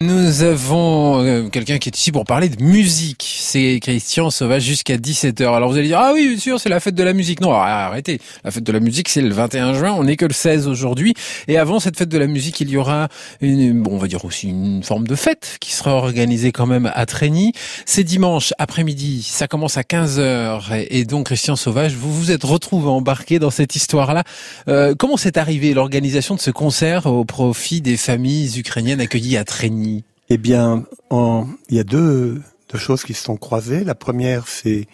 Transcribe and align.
Nous 0.00 0.44
avons 0.44 1.24
euh, 1.24 1.48
quelqu'un 1.48 1.78
qui 1.78 1.88
est 1.88 1.98
ici 1.98 2.12
pour 2.12 2.22
parler 2.22 2.48
de 2.48 2.62
musique. 2.62 3.36
C'est 3.40 3.80
Christian 3.82 4.30
Sauvage 4.30 4.62
jusqu'à 4.62 4.96
17h. 4.96 5.52
Alors 5.52 5.72
vous 5.72 5.76
allez 5.76 5.88
dire, 5.88 5.98
ah 5.98 6.12
oui, 6.14 6.28
bien 6.28 6.38
sûr, 6.38 6.60
c'est 6.60 6.68
la 6.68 6.78
fête 6.78 6.94
de 6.94 7.02
la 7.02 7.12
musique. 7.12 7.40
Non, 7.40 7.52
arrêtez. 7.52 8.20
La 8.44 8.52
fête 8.52 8.62
de 8.62 8.70
la 8.70 8.78
musique, 8.78 9.08
c'est 9.08 9.22
le 9.22 9.34
21 9.34 9.74
juin. 9.74 9.92
On 9.98 10.04
n'est 10.04 10.14
que 10.14 10.24
le 10.24 10.32
16 10.32 10.68
aujourd'hui. 10.68 11.14
Et 11.48 11.58
avant 11.58 11.80
cette 11.80 11.96
fête 11.96 12.10
de 12.10 12.16
la 12.16 12.28
musique, 12.28 12.60
il 12.60 12.70
y 12.70 12.76
aura 12.76 13.08
une, 13.40 13.82
bon, 13.82 13.94
on 13.94 13.98
va 13.98 14.06
dire 14.06 14.24
aussi 14.24 14.50
une 14.50 14.84
forme 14.84 15.08
de 15.08 15.16
fête 15.16 15.56
qui 15.58 15.72
sera 15.74 15.94
organisée 15.94 16.52
quand 16.52 16.66
même 16.66 16.92
à 16.94 17.04
Trény. 17.04 17.52
C'est 17.84 18.04
dimanche 18.04 18.54
après-midi. 18.58 19.24
Ça 19.28 19.48
commence 19.48 19.78
à 19.78 19.82
15h. 19.82 20.86
Et 20.90 21.06
donc, 21.06 21.26
Christian 21.26 21.56
Sauvage, 21.56 21.94
vous 21.94 22.14
vous 22.14 22.30
êtes 22.30 22.44
retrouvé 22.44 22.88
embarqué 22.88 23.40
dans 23.40 23.50
cette 23.50 23.74
histoire-là. 23.74 24.22
Euh, 24.68 24.94
comment 24.96 25.16
c'est 25.16 25.38
arrivé 25.38 25.74
l'organisation 25.74 26.36
de 26.36 26.40
ce 26.40 26.52
concert 26.52 27.06
au 27.06 27.24
profit 27.24 27.80
des 27.80 27.96
familles 27.96 28.60
ukrainiennes 28.60 29.00
accueillies 29.00 29.36
à 29.36 29.42
Trény? 29.42 29.87
Eh 30.30 30.36
bien, 30.36 30.84
il 31.10 31.76
y 31.76 31.78
a 31.78 31.84
deux, 31.84 32.42
choses 32.74 33.02
qui 33.02 33.14
se 33.14 33.24
sont 33.24 33.38
croisées. 33.38 33.82
La 33.82 33.94
première, 33.94 34.46
c'est 34.46 34.86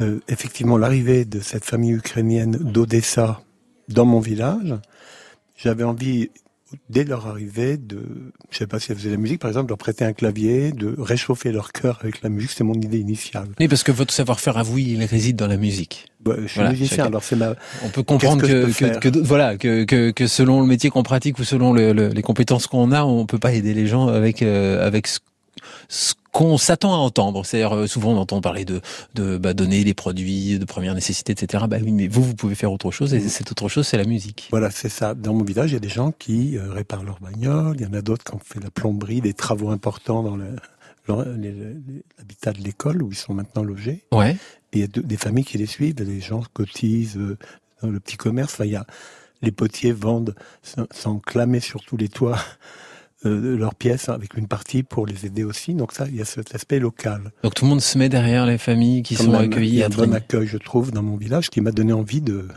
euh, 0.00 0.20
effectivement 0.28 0.78
l'arrivée 0.78 1.26
de 1.26 1.40
cette 1.40 1.64
famille 1.64 1.92
ukrainienne 1.92 2.52
d'Odessa 2.52 3.42
dans 3.88 4.06
mon 4.06 4.20
village. 4.20 4.74
J'avais 5.56 5.84
envie, 5.84 6.30
dès 6.90 7.04
leur 7.04 7.26
arrivée, 7.26 7.76
de, 7.76 8.02
je 8.50 8.58
sais 8.58 8.66
pas 8.66 8.80
si 8.80 8.90
elles 8.90 8.98
faisaient 8.98 9.10
la 9.10 9.16
musique, 9.16 9.40
par 9.40 9.48
exemple, 9.48 9.68
leur 9.68 9.78
prêter 9.78 10.04
un 10.04 10.12
clavier, 10.12 10.72
de 10.72 10.94
réchauffer 10.98 11.52
leur 11.52 11.72
cœur 11.72 11.98
avec 12.02 12.22
la 12.22 12.28
musique. 12.28 12.50
C'est 12.50 12.64
mon 12.64 12.74
idée 12.74 12.98
initiale. 12.98 13.48
Oui, 13.60 13.68
parce 13.68 13.82
que 13.82 13.92
votre 13.92 14.12
savoir-faire 14.12 14.56
à 14.56 14.62
vous, 14.62 14.78
il 14.78 15.04
réside 15.04 15.36
dans 15.36 15.46
la 15.46 15.56
musique. 15.56 16.06
je 16.26 16.46
suis 16.46 16.60
musicien, 16.60 17.06
alors 17.06 17.22
c'est 17.22 17.36
ma. 17.36 17.54
On 17.84 17.88
peut 17.88 18.02
comprendre 18.02 18.46
que, 18.46 19.18
voilà 19.20 19.56
que, 19.56 19.84
que, 20.10 20.26
selon 20.26 20.60
le 20.60 20.66
métier 20.66 20.90
qu'on 20.90 21.02
pratique 21.02 21.38
ou 21.38 21.44
selon 21.44 21.72
les 21.74 22.22
compétences 22.22 22.66
qu'on 22.66 22.92
a, 22.92 23.04
on 23.04 23.26
peut 23.26 23.38
pas 23.38 23.52
aider 23.52 23.74
les 23.74 23.86
gens 23.86 24.08
avec 24.08 24.42
euh, 24.42 24.86
avec 24.86 25.06
ce, 25.06 25.20
qu'on 26.36 26.58
s'attend 26.58 26.92
à 26.92 26.98
entendre. 26.98 27.46
C'est-à-dire 27.46 27.74
euh, 27.74 27.86
souvent 27.86 28.12
on 28.12 28.18
entend 28.18 28.42
parler 28.42 28.66
de 28.66 28.82
de 29.14 29.38
bah, 29.38 29.54
donner 29.54 29.84
les 29.84 29.94
produits 29.94 30.58
de 30.58 30.64
première 30.66 30.94
nécessité, 30.94 31.32
etc. 31.32 31.64
Bah 31.66 31.78
oui, 31.82 31.92
mais 31.92 32.08
vous 32.08 32.22
vous 32.22 32.34
pouvez 32.34 32.54
faire 32.54 32.70
autre 32.70 32.90
chose 32.90 33.14
et 33.14 33.20
mmh. 33.20 33.28
cette 33.28 33.50
autre 33.50 33.70
chose 33.70 33.86
c'est 33.86 33.96
la 33.96 34.04
musique. 34.04 34.48
Voilà, 34.50 34.70
c'est 34.70 34.90
ça. 34.90 35.14
Dans 35.14 35.32
mon 35.32 35.44
village, 35.44 35.70
il 35.70 35.74
y 35.74 35.78
a 35.78 35.80
des 35.80 35.88
gens 35.88 36.12
qui 36.12 36.58
euh, 36.58 36.70
réparent 36.70 37.04
leur 37.04 37.20
bagnole. 37.20 37.76
Il 37.78 37.86
y 37.86 37.86
en 37.86 37.94
a 37.94 38.02
d'autres 38.02 38.22
qui 38.22 38.34
ont 38.34 38.40
fait 38.44 38.62
la 38.62 38.70
plomberie, 38.70 39.22
des 39.22 39.32
travaux 39.32 39.70
importants 39.70 40.22
dans 40.22 40.36
l'habitat 41.08 42.52
de 42.52 42.62
l'école 42.62 43.02
où 43.02 43.10
ils 43.10 43.16
sont 43.16 43.32
maintenant 43.32 43.64
logés. 43.64 44.04
Ouais. 44.12 44.36
Et 44.74 44.78
il 44.78 44.80
y 44.80 44.84
a 44.84 44.88
des 44.88 45.16
familles 45.16 45.44
qui 45.44 45.56
les 45.56 45.64
suivent. 45.64 45.94
Les 46.02 46.20
gens 46.20 46.42
cotisent 46.52 47.16
euh, 47.16 47.38
dans 47.82 47.88
le 47.88 47.98
petit 47.98 48.18
commerce. 48.18 48.52
Enfin, 48.52 48.66
il 48.66 48.72
y 48.72 48.76
a 48.76 48.86
les 49.40 49.52
potiers 49.52 49.92
vendent 49.92 50.34
sans 50.90 51.18
clamer 51.18 51.60
sur 51.60 51.82
tous 51.82 51.96
les 51.96 52.08
toits 52.08 52.38
euh, 53.26 53.56
leurs 53.56 53.74
pièces 53.74 54.08
avec 54.08 54.36
une 54.36 54.46
partie 54.46 54.82
pour 54.82 55.06
les 55.06 55.26
aider 55.26 55.44
aussi. 55.44 55.74
Donc 55.74 55.92
ça, 55.92 56.06
il 56.08 56.16
y 56.16 56.20
a 56.20 56.24
cet 56.24 56.54
aspect 56.54 56.78
local. 56.78 57.32
Donc 57.42 57.54
tout 57.54 57.64
le 57.64 57.70
monde 57.70 57.80
se 57.80 57.98
met 57.98 58.08
derrière 58.08 58.46
les 58.46 58.58
familles 58.58 59.02
qui 59.02 59.14
sont 59.14 59.34
accueillies. 59.34 59.68
Il 59.68 59.78
y 59.78 59.82
a 59.82 59.86
un 59.86 59.90
bon 59.90 60.14
accueil, 60.14 60.46
je 60.46 60.58
trouve, 60.58 60.92
dans 60.92 61.02
mon 61.02 61.16
village, 61.16 61.50
qui 61.50 61.60
m'a 61.60 61.72
donné 61.72 61.92
envie 61.92 62.20
de. 62.20 62.48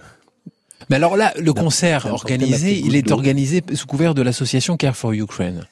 Mais 0.90 0.96
alors 0.96 1.18
là, 1.18 1.34
le 1.38 1.54
concert 1.54 2.06
organisé, 2.06 2.80
il 2.80 2.96
est 2.96 3.12
organisé 3.12 3.64
sous 3.74 3.88
couvert 3.88 4.14
de 4.16 4.22
l'association 4.22 4.78
Care 4.78 4.96
for 4.96 5.12
Ukraine. 5.14 5.66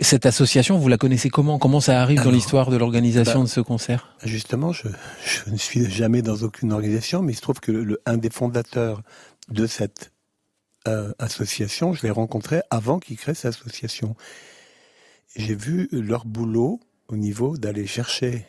Cette 0.00 0.26
association, 0.26 0.78
vous 0.78 0.88
la 0.88 0.96
connaissez 0.96 1.28
comment? 1.28 1.58
Comment 1.58 1.80
ça 1.80 2.00
arrive 2.00 2.24
dans 2.24 2.30
l'histoire 2.30 2.70
de 2.70 2.76
l'organisation 2.76 3.40
bah, 3.40 3.44
de 3.44 3.50
ce 3.50 3.60
concert? 3.60 4.08
Justement, 4.24 4.72
je, 4.72 4.88
je, 5.24 5.50
ne 5.50 5.56
suis 5.56 5.88
jamais 5.88 6.22
dans 6.22 6.36
aucune 6.38 6.72
organisation, 6.72 7.22
mais 7.22 7.32
il 7.32 7.36
se 7.36 7.40
trouve 7.40 7.60
que 7.60 7.70
le, 7.70 8.00
un 8.06 8.16
des 8.16 8.30
fondateurs 8.30 9.02
de 9.48 9.66
cette 9.66 10.11
euh, 10.88 11.12
association, 11.18 11.92
je 11.92 12.02
l'ai 12.02 12.10
rencontré 12.10 12.60
avant 12.70 12.98
qu'ils 12.98 13.16
créent 13.16 13.34
cette 13.34 13.54
association. 13.54 14.16
J'ai 15.36 15.54
vu 15.54 15.88
leur 15.92 16.26
boulot 16.26 16.80
au 17.08 17.16
niveau 17.16 17.56
d'aller 17.56 17.86
chercher 17.86 18.46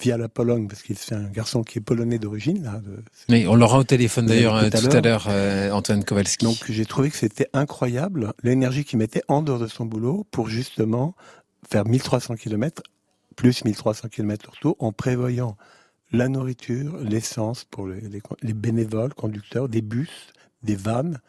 via 0.00 0.16
la 0.16 0.28
Pologne, 0.28 0.66
parce 0.66 0.82
qu'il 0.82 0.96
c'est 0.96 1.14
un 1.14 1.28
garçon 1.28 1.62
qui 1.62 1.78
est 1.78 1.82
polonais 1.82 2.18
d'origine. 2.18 2.62
Là, 2.62 2.80
Mais 3.28 3.46
on 3.46 3.54
l'aura 3.54 3.78
au 3.78 3.84
téléphone 3.84 4.26
d'ailleurs 4.26 4.56
euh, 4.56 4.70
tout 4.70 4.96
à 4.96 5.00
l'heure, 5.00 5.26
euh, 5.28 5.70
Antoine 5.70 6.04
Kowalski. 6.04 6.44
Donc 6.44 6.64
j'ai 6.68 6.86
trouvé 6.86 7.10
que 7.10 7.16
c'était 7.16 7.48
incroyable 7.52 8.32
l'énergie 8.42 8.84
qu'il 8.84 8.98
mettait 8.98 9.22
en 9.28 9.42
dehors 9.42 9.58
de 9.58 9.66
son 9.66 9.84
boulot 9.84 10.26
pour 10.30 10.48
justement 10.48 11.14
faire 11.70 11.84
1300 11.84 12.36
km, 12.36 12.82
plus 13.36 13.64
1300 13.64 14.08
km 14.08 14.50
retour, 14.50 14.76
en 14.78 14.92
prévoyant 14.92 15.56
la 16.12 16.28
nourriture, 16.28 16.96
l'essence 16.98 17.64
pour 17.64 17.86
les, 17.86 18.00
les, 18.42 18.52
bénévoles, 18.52 19.14
conducteurs, 19.14 19.68
des 19.68 19.82
bus, 19.82 20.32
des 20.62 20.74
vannes, 20.74 21.20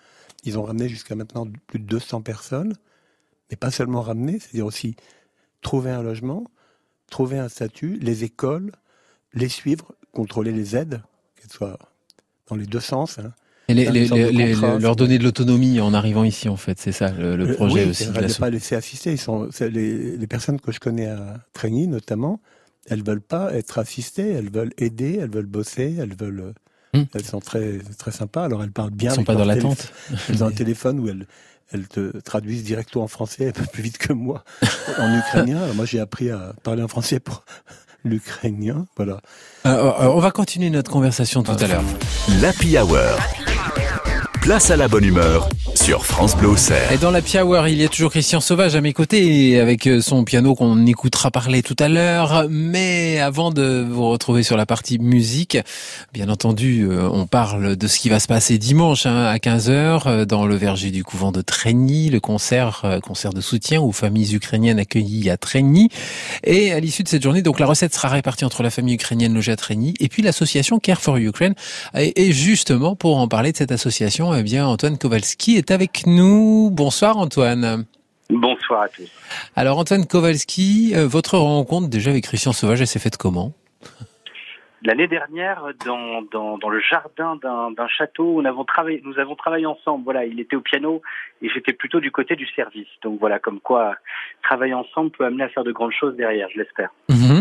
ils 0.44 0.58
ont 0.58 0.64
ramené 0.64 0.90
jusqu'à 0.90 1.16
maintenant 1.16 1.48
plus 1.68 1.80
de 1.80 1.86
200 1.86 2.22
personnes, 2.22 2.74
mais 3.50 3.58
pas 3.58 3.72
seulement 3.72 4.02
ramener, 4.02 4.40
c'est-à-dire 4.40 4.66
aussi 4.66 4.96
trouver 5.62 5.92
un 5.92 6.02
logement, 6.02 6.46
trouver 7.10 7.38
un 7.38 7.50
statut, 7.50 7.98
les 8.02 8.24
écoles, 8.24 8.72
les 9.34 9.50
suivre, 9.50 9.94
contrôler 10.12 10.52
les 10.52 10.76
aides, 10.76 11.02
qu'elles 11.36 11.52
soient 11.52 11.78
dans 12.48 12.56
les 12.56 12.66
deux 12.66 12.80
sens. 12.80 13.20
Hein. 13.20 13.34
Et 13.68 13.74
leur 14.80 14.96
donner 14.96 15.18
de 15.18 15.24
l'autonomie 15.24 15.80
en 15.80 15.94
arrivant 15.94 16.24
ici, 16.24 16.50
en 16.50 16.58
fait, 16.58 16.80
c'est 16.80 16.92
ça 16.92 17.12
le, 17.12 17.50
euh, 17.50 17.54
projet 17.54 17.86
aussi. 17.86 18.10
Ne 18.10 18.40
pas 18.40 18.50
laisser 18.50 18.76
assister. 18.76 19.12
Ils 19.12 19.18
sont, 19.18 19.50
les, 19.62 20.28
personnes 20.28 20.60
que 20.60 20.72
je 20.72 20.80
connais 20.80 21.08
à 21.08 21.40
Trégny, 21.54 21.88
notamment, 21.88 22.42
elles 22.88 23.04
veulent 23.04 23.22
pas 23.22 23.54
être 23.54 23.80
assistées, 23.80 24.30
elles 24.32 24.52
veulent 24.52 24.74
aider, 24.78 25.20
elles 25.22 25.30
veulent 25.30 25.46
bosser, 25.46 25.96
elles 26.00 26.16
veulent 26.16 26.54
Hmm. 26.94 27.04
Elles 27.14 27.26
sont 27.26 27.40
très 27.40 27.80
très 27.98 28.12
sympas. 28.12 28.44
Alors 28.44 28.64
elles 28.64 28.72
parlent 28.72 28.92
bien. 28.92 29.10
Elles 29.10 29.16
sont 29.16 29.24
pas 29.24 29.36
dans 29.36 29.46
l'attente. 29.46 29.92
Elles 30.30 30.44
ont 30.44 30.48
un 30.48 30.52
téléphone 30.52 31.00
où 31.00 31.08
elles 31.10 31.26
elles 31.74 31.88
te 31.88 32.20
traduisent 32.20 32.66
directement 32.66 33.06
en 33.06 33.08
français 33.08 33.48
un 33.48 33.52
peu 33.52 33.66
plus 33.66 33.82
vite 33.82 33.98
que 33.98 34.12
moi 34.12 34.44
en 34.98 35.18
ukrainien. 35.18 35.60
moi 35.74 35.86
j'ai 35.86 36.02
appris 36.02 36.30
à 36.30 36.54
parler 36.64 36.84
en 36.84 36.90
français 36.90 37.20
pour 37.20 37.46
l'ukrainien. 38.04 38.88
Voilà. 38.98 39.22
Euh, 39.66 39.70
euh, 39.70 40.08
on 40.08 40.20
va 40.20 40.32
continuer 40.32 40.70
notre 40.70 40.92
conversation 40.92 41.44
tout 41.44 41.52
à 41.52 41.68
l'heure. 41.68 41.84
L'Happy 42.42 42.78
Hour. 42.78 43.51
Place 44.42 44.72
à 44.72 44.76
la 44.76 44.88
bonne 44.88 45.06
humeur 45.06 45.48
sur 45.76 46.06
France 46.06 46.36
Bleu 46.36 46.54
Et 46.92 46.98
dans 46.98 47.12
la 47.12 47.22
Hour, 47.44 47.68
il 47.68 47.82
y 47.82 47.86
a 47.86 47.88
toujours 47.88 48.12
Christian 48.12 48.40
Sauvage 48.40 48.76
à 48.76 48.82
mes 48.82 48.92
côtés 48.92 49.60
avec 49.60 49.88
euh, 49.88 50.02
son 50.02 50.24
piano 50.24 50.54
qu'on 50.54 50.86
écoutera 50.86 51.32
parler 51.32 51.64
tout 51.64 51.76
à 51.80 51.88
l'heure. 51.88 52.48
Mais 52.50 53.20
avant 53.20 53.52
de 53.52 53.86
vous 53.90 54.10
retrouver 54.10 54.44
sur 54.44 54.58
la 54.58 54.66
partie 54.66 55.00
musique, 55.00 55.58
bien 56.14 56.30
entendu, 56.30 56.84
euh, 56.84 57.08
on 57.10 57.26
parle 57.26 57.76
de 57.78 57.88
ce 57.88 58.00
qui 58.00 58.10
va 58.10 58.20
se 58.20 58.28
passer 58.28 58.58
dimanche 58.58 59.06
hein, 59.06 59.26
à 59.26 59.38
15h 59.38 60.04
euh, 60.08 60.26
dans 60.26 60.46
le 60.46 60.56
verger 60.56 60.92
du 60.92 61.04
couvent 61.04 61.32
de 61.32 61.42
Trégny, 61.42 62.10
le 62.10 62.20
concert 62.20 63.00
concert 63.04 63.34
de 63.34 63.42
soutien 63.42 63.82
aux 63.82 63.92
familles 63.92 64.36
ukrainiennes 64.36 64.80
accueillies 64.80 65.30
à 65.30 65.38
Trégny. 65.38 65.90
Et 66.44 66.74
à 66.74 66.80
l'issue 66.80 67.04
de 67.04 67.08
cette 67.08 67.24
journée, 67.24 67.44
donc 67.44 67.60
la 67.60 67.66
recette 67.66 67.94
sera 67.94 68.10
répartie 68.10 68.44
entre 68.44 68.64
la 68.64 68.72
famille 68.72 68.96
ukrainienne 68.96 69.34
logée 69.34 69.52
à 69.52 69.58
Trégny 69.58 69.94
et 70.00 70.10
puis 70.10 70.22
l'association 70.22 70.80
Care 70.80 71.02
for 71.02 71.18
Ukraine. 71.18 71.54
Et 71.96 72.34
justement, 72.34 72.96
pour 72.96 73.18
en 73.18 73.28
parler 73.28 73.52
de 73.52 73.58
cette 73.58 73.72
association, 73.72 74.31
eh 74.36 74.44
bien, 74.44 74.66
Antoine 74.66 74.98
Kowalski 74.98 75.58
est 75.58 75.72
avec 75.72 76.06
nous. 76.06 76.70
Bonsoir, 76.72 77.18
Antoine. 77.18 77.86
Bonsoir 78.30 78.84
à 78.84 78.90
tous. 78.90 79.12
Alors, 79.56 79.78
Antoine 79.78 80.06
Kowalski, 80.06 80.94
euh, 80.96 81.08
votre 81.08 81.38
rencontre 81.38 81.90
déjà 81.90 82.12
avec 82.12 82.24
Christian 82.24 82.54
Sauvage, 82.54 82.82
elle 82.82 82.88
s'est 82.88 83.00
faite 83.00 83.18
comment? 83.18 83.54
L'année 84.84 85.08
dernière, 85.08 85.64
dans, 85.86 86.24
dans, 86.32 86.58
dans, 86.58 86.70
le 86.70 86.80
jardin 86.80 87.36
d'un 87.36 87.88
château, 87.88 88.42
nous 88.42 88.48
avons, 88.48 88.64
travaillé, 88.66 89.00
nous 89.04 89.20
avons 89.20 89.36
travaillé 89.36 89.68
ensemble. 89.68 90.04
Voilà, 90.04 90.26
il 90.26 90.40
était 90.40 90.56
au 90.56 90.62
piano 90.62 91.04
et 91.44 91.50
j'étais 91.50 91.74
plutôt 91.74 92.00
du 92.00 92.10
côté 92.10 92.36
du 92.36 92.48
service. 92.48 92.88
Donc 93.04 93.20
voilà, 93.20 93.38
comme 93.38 93.60
quoi 93.60 93.96
travailler 94.42 94.74
ensemble 94.74 95.12
peut 95.12 95.24
amener 95.24 95.44
à 95.44 95.50
faire 95.50 95.64
de 95.64 95.72
grandes 95.72 95.92
choses 95.92 96.16
derrière, 96.16 96.48
je 96.54 96.60
l'espère. 96.60 96.90
Mhm. 97.10 97.41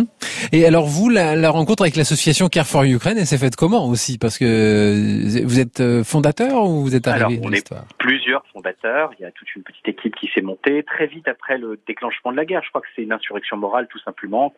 Et 0.53 0.67
alors 0.67 0.87
vous, 0.87 1.09
la, 1.09 1.37
la 1.37 1.51
rencontre 1.51 1.83
avec 1.83 1.95
l'association 1.95 2.49
Care 2.49 2.67
for 2.67 2.83
Ukraine, 2.83 3.17
elle 3.19 3.27
s'est 3.27 3.39
faite 3.39 3.55
comment 3.55 3.89
aussi? 3.89 4.19
Parce 4.19 4.37
que 4.37 5.45
vous 5.45 5.61
êtes 5.61 5.81
euh, 5.81 6.03
fondateur 6.03 6.65
ou 6.65 6.83
vous 6.83 6.97
êtes 6.97 7.07
arrivé 7.07 7.39
alors, 7.39 7.47
on 7.47 7.53
est 7.53 7.73
plusieurs 7.99 8.45
fondateurs. 8.53 9.13
Il 9.19 9.23
y 9.23 9.25
a 9.25 9.31
toute 9.31 9.55
une 9.55 9.63
petite 9.63 9.87
équipe 9.87 10.17
qui 10.17 10.29
s'est 10.35 10.41
montée 10.41 10.83
très 10.83 11.07
vite 11.07 11.29
après 11.29 11.57
le 11.57 11.79
déclenchement 11.87 12.33
de 12.33 12.37
la 12.37 12.45
guerre. 12.45 12.63
Je 12.65 12.69
crois 12.71 12.81
que 12.81 12.89
c'est 12.97 13.03
une 13.03 13.13
insurrection 13.13 13.59
morale 13.59 13.87
tout 13.89 14.01
simplement. 14.01 14.53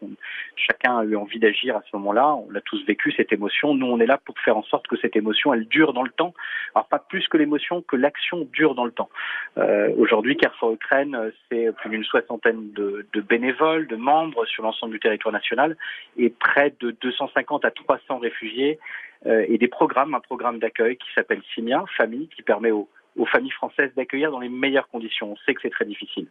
Chacun 0.57 0.99
a 1.01 1.05
eu 1.05 1.15
envie 1.15 1.39
d'agir 1.39 1.77
à 1.77 1.83
ce 1.91 1.95
moment-là. 1.97 2.37
On 2.37 2.51
l'a 2.51 2.63
tous 2.63 2.83
vécu 2.87 3.13
cette 3.15 3.33
émotion. 3.33 3.75
Nous, 3.75 3.87
on 3.87 4.01
est 4.01 4.07
là 4.07 4.19
pour 4.25 4.35
faire 4.39 4.57
en 4.57 4.63
sorte 4.63 4.87
que 4.87 4.97
cette 4.97 5.15
émotion, 5.17 5.53
elle 5.53 5.67
dure 5.67 5.93
dans 5.93 6.05
le 6.05 6.11
temps. 6.11 6.33
Alors 6.75 6.89
pas 6.89 7.01
plus 7.01 7.29
que 7.29 7.37
l'émotion, 7.37 7.83
que 7.83 7.97
l'action 7.97 8.49
dure 8.51 8.75
dans 8.75 8.87
le 8.87 8.93
temps. 8.93 9.11
Euh, 9.59 9.91
Aujourd'hui, 9.99 10.39
Care 10.39 10.55
for 10.59 10.73
Ukraine, 10.73 11.19
c'est 11.51 11.71
plus 11.77 11.91
d'une 11.91 12.05
soixantaine 12.05 12.73
de, 12.73 13.07
de 13.13 13.21
bénévoles, 13.21 13.87
de 13.89 13.97
membres 13.97 14.47
sur 14.47 14.63
l'ensemble 14.63 14.95
du 14.95 15.01
territoire 15.01 15.35
national 15.35 15.77
et 16.17 16.31
près 16.31 16.75
de 16.81 16.91
250 17.01 17.65
à 17.65 17.71
300 17.71 18.19
réfugiés 18.19 18.79
euh, 19.27 19.45
et 19.49 19.59
des 19.59 19.69
programmes, 19.69 20.15
un 20.15 20.21
programme 20.21 20.59
d'accueil 20.59 20.97
qui 20.97 21.07
s'appelle 21.15 21.41
Simia, 21.55 21.85
Famille, 21.97 22.29
qui 22.35 22.43
permet 22.43 22.71
aux, 22.71 22.89
familles 23.31 23.53
françaises 23.53 23.91
d'accueillir 23.97 24.31
dans 24.31 24.41
les 24.41 24.49
meilleures 24.49 24.89
conditions. 24.89 25.33
On 25.33 25.37
sait 25.47 25.55
que 25.55 25.61
c'est 25.63 25.71
très 25.71 25.85
difficile. 25.85 26.27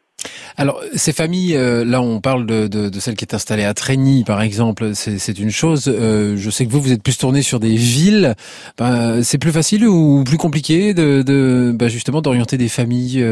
Alors, 0.58 0.82
ces 0.94 1.14
familles, 1.14 1.56
euh, 1.56 1.86
là, 1.86 2.02
on 2.02 2.20
parle 2.20 2.46
de, 2.46 2.68
de, 2.68 2.90
de, 2.90 3.00
celle 3.00 3.16
qui 3.16 3.24
est 3.24 3.34
installée 3.34 3.64
à 3.64 3.74
Trégny, 3.74 4.24
par 4.26 4.42
exemple, 4.42 4.94
c'est 4.94 5.40
une 5.40 5.52
chose. 5.52 5.88
Euh, 5.88 6.36
je 6.38 6.50
sais 6.50 6.66
que 6.66 6.72
vous, 6.72 6.82
vous 6.82 6.92
êtes 6.92 7.04
plus 7.04 7.18
tourné 7.18 7.44
sur 7.44 7.60
des 7.60 7.76
villes. 7.76 8.34
Ben, 8.78 9.24
c'est 9.24 9.38
plus 9.38 9.52
facile 9.52 9.88
ou 9.88 10.24
plus 10.26 10.38
compliqué 10.38 10.94
de, 10.94 11.72
bah, 11.74 11.88
justement 11.88 12.22
d'orienter 12.22 12.58
des 12.58 12.68
familles 12.68 13.24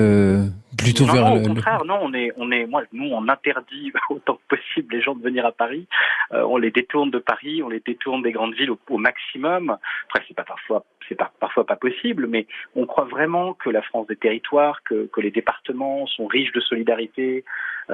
plutôt 0.77 1.05
non, 1.05 1.13
vers 1.13 1.25
non, 1.25 1.35
le, 1.35 1.41
au 1.41 1.47
contraire, 1.47 1.85
non, 1.85 1.99
on 2.01 2.13
est, 2.13 2.31
on 2.37 2.51
est, 2.51 2.65
moi, 2.65 2.83
nous, 2.93 3.09
on 3.11 3.27
interdit 3.27 3.91
autant 4.09 4.35
que 4.35 4.55
possible 4.55 4.95
les 4.95 5.01
gens 5.01 5.15
de 5.15 5.23
venir 5.23 5.45
à 5.45 5.51
Paris. 5.51 5.87
Euh, 6.31 6.43
on 6.43 6.57
les 6.57 6.71
détourne 6.71 7.11
de 7.11 7.19
Paris, 7.19 7.63
on 7.63 7.69
les 7.69 7.79
détourne 7.79 8.21
des 8.21 8.31
grandes 8.31 8.53
villes 8.55 8.71
au, 8.71 8.79
au 8.89 8.97
maximum. 8.97 9.77
Après, 10.09 10.23
c'est 10.27 10.35
pas 10.35 10.43
parfois, 10.43 10.85
c'est 11.07 11.15
pas 11.15 11.31
parfois 11.39 11.65
pas 11.65 11.75
possible, 11.75 12.27
mais 12.27 12.47
on 12.75 12.85
croit 12.85 13.05
vraiment 13.05 13.53
que 13.53 13.69
la 13.69 13.81
France 13.81 14.07
des 14.07 14.15
territoires, 14.15 14.83
que, 14.83 15.09
que 15.11 15.21
les 15.21 15.31
départements 15.31 16.05
sont 16.07 16.27
riches 16.27 16.51
de 16.51 16.61
solidarité, 16.61 17.43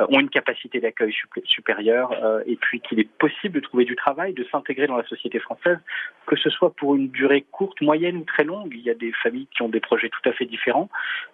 ont 0.09 0.19
une 0.19 0.29
capacité 0.29 0.79
d'accueil 0.79 1.13
sup- 1.13 1.45
supérieure, 1.45 2.11
euh, 2.23 2.43
et 2.45 2.55
puis 2.55 2.81
qu'il 2.81 2.99
est 2.99 3.09
possible 3.17 3.55
de 3.55 3.59
trouver 3.59 3.85
du 3.85 3.95
travail, 3.95 4.33
de 4.33 4.45
s'intégrer 4.51 4.87
dans 4.87 4.97
la 4.97 5.05
société 5.05 5.39
française, 5.39 5.77
que 6.25 6.35
ce 6.35 6.49
soit 6.49 6.73
pour 6.73 6.95
une 6.95 7.09
durée 7.09 7.45
courte, 7.51 7.81
moyenne 7.81 8.17
ou 8.17 8.23
très 8.23 8.43
longue. 8.43 8.73
Il 8.73 8.81
y 8.81 8.89
a 8.89 8.93
des 8.95 9.11
familles 9.23 9.47
qui 9.55 9.61
ont 9.61 9.69
des 9.69 9.79
projets 9.79 10.09
tout 10.09 10.29
à 10.29 10.33
fait 10.33 10.45
différents 10.45 10.89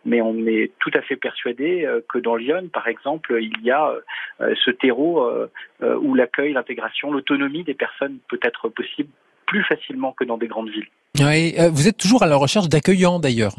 mais 0.05 0.21
on 0.21 0.35
est 0.47 0.71
tout 0.79 0.91
à 0.93 1.01
fait 1.01 1.15
persuadé 1.15 1.85
euh, 1.85 2.01
que 2.09 2.17
dans 2.17 2.35
Lyon, 2.35 2.69
par 2.71 2.87
exemple, 2.87 3.37
il 3.41 3.53
y 3.63 3.71
a 3.71 3.93
euh, 4.41 4.53
ce 4.63 4.71
terreau 4.71 5.23
euh, 5.23 5.49
euh, 5.83 5.97
où 5.97 6.15
l'accueil, 6.15 6.53
l'intégration, 6.53 7.11
l'autonomie 7.11 7.63
des 7.63 7.73
personnes 7.73 8.17
peut 8.29 8.39
être 8.43 8.69
possible 8.69 9.09
plus 9.45 9.63
facilement 9.63 10.13
que 10.13 10.23
dans 10.23 10.37
des 10.37 10.47
grandes 10.47 10.69
villes. 10.69 10.87
Euh, 11.19 11.69
vous 11.69 11.87
êtes 11.87 11.97
toujours 11.97 12.23
à 12.23 12.27
la 12.27 12.37
recherche 12.37 12.69
d'accueillants 12.69 13.19
d'ailleurs. 13.19 13.55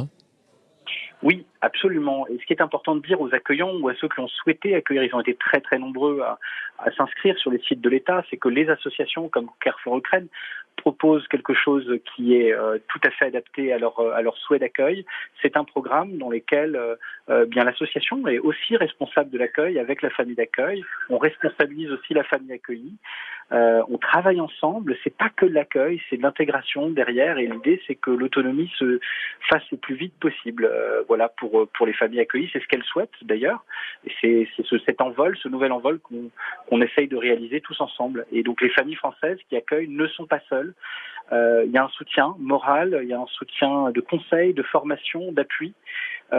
Oui, 1.23 1.47
absolument. 1.61 2.27
Et 2.27 2.39
ce 2.39 2.47
qui 2.47 2.53
est 2.53 2.61
important 2.61 2.97
de 2.97 3.03
dire 3.07 3.21
aux 3.21 3.33
accueillants 3.33 3.77
ou 3.77 3.89
à 3.89 3.95
ceux 3.95 4.09
qui 4.09 4.19
ont 4.19 4.29
souhaité 4.29 4.75
accueillir, 4.75 5.05
ils 5.05 5.15
ont 5.15 5.21
été 5.21 5.35
très 5.35 5.61
très 5.61 5.79
nombreux 5.79 6.21
à, 6.21 6.39
à 6.79 6.91
s'inscrire 6.93 7.39
sur 7.39 7.51
les 7.51 7.61
sites 7.61 7.81
de 7.81 7.89
l'État, 7.89 8.25
c'est 8.29 8.37
que 8.37 8.49
les 8.49 8.69
associations 8.69 9.29
comme 9.29 9.49
Carrefour 9.61 9.99
Ukraine 9.99 10.27
proposent 10.77 11.27
quelque 11.29 11.55
chose 11.55 11.89
qui 12.15 12.37
est 12.37 12.53
euh, 12.53 12.79
tout 12.89 13.01
à 13.05 13.11
fait 13.11 13.27
adapté 13.27 13.73
à 13.73 13.79
leur, 13.79 14.37
souhait 14.39 14.59
d'accueil. 14.59 15.05
C'est 15.41 15.57
un 15.57 15.65
programme 15.65 16.19
dans 16.19 16.29
lequel 16.29 16.75
euh, 16.75 16.97
euh, 17.31 17.47
l'association 17.55 18.27
est 18.27 18.39
aussi 18.39 18.77
responsable 18.77 19.31
de 19.31 19.39
l'accueil 19.39 19.79
avec 19.79 20.03
la 20.03 20.11
famille 20.11 20.35
d'accueil. 20.35 20.85
On 21.09 21.19
responsabilise 21.19 21.91
aussi 21.93 22.15
la 22.15 22.25
famille 22.25 22.53
accueillie. 22.53 22.97
On 23.55 23.99
travaille 23.99 24.41
ensemble. 24.41 24.97
C'est 25.05 25.15
pas 25.15 25.29
que 25.29 25.45
de 25.45 25.53
l'accueil, 25.53 26.01
c'est 26.09 26.17
de 26.17 26.23
l'intégration 26.23 26.89
derrière. 26.89 27.37
Et 27.37 27.47
l'idée, 27.47 27.83
c'est 27.87 27.97
que 27.97 28.11
l'autonomie 28.11 28.73
se 28.79 28.99
fasse 29.51 29.63
le 29.71 29.77
plus 29.77 29.95
vite 29.95 30.15
possible. 30.19 30.73
Voilà 31.07 31.29
pour 31.29 31.69
pour 31.75 31.87
les 31.87 31.93
familles 31.93 32.21
accueillies, 32.21 32.49
c'est 32.51 32.63
ce 32.63 32.67
qu'elles 32.67 32.85
souhaitent 32.85 33.11
d'ailleurs. 33.21 33.63
C'est 34.23 34.49
c'est 34.57 34.65
ce, 34.65 34.79
cet 34.79 35.03
envol, 35.03 35.37
ce 35.37 35.49
nouvel 35.49 35.71
envol 35.71 36.01
qu'on 36.01 36.81
essaye 36.81 37.09
de 37.09 37.17
réaliser 37.17 37.61
tous 37.61 37.79
ensemble. 37.83 38.25
Et 38.33 38.43
donc 38.43 38.63
les 38.63 38.71
familles 38.71 38.95
françaises 38.95 39.39
qui 39.51 39.57
accueillent 39.57 39.89
ne 39.89 40.07
sont 40.07 40.27
pas 40.27 40.41
seules. 40.49 40.62
Euh, 41.33 41.63
il 41.65 41.73
y 41.73 41.79
a 41.79 41.85
un 41.85 41.89
soutien 41.89 42.35
moral, 42.39 42.99
il 43.03 43.09
y 43.09 43.15
a 43.15 43.21
un 43.21 43.27
soutien 43.27 43.91
de 43.91 44.01
conseil, 44.01 44.53
de 44.53 44.63
formation, 44.63 45.33
d'appui 45.33 45.75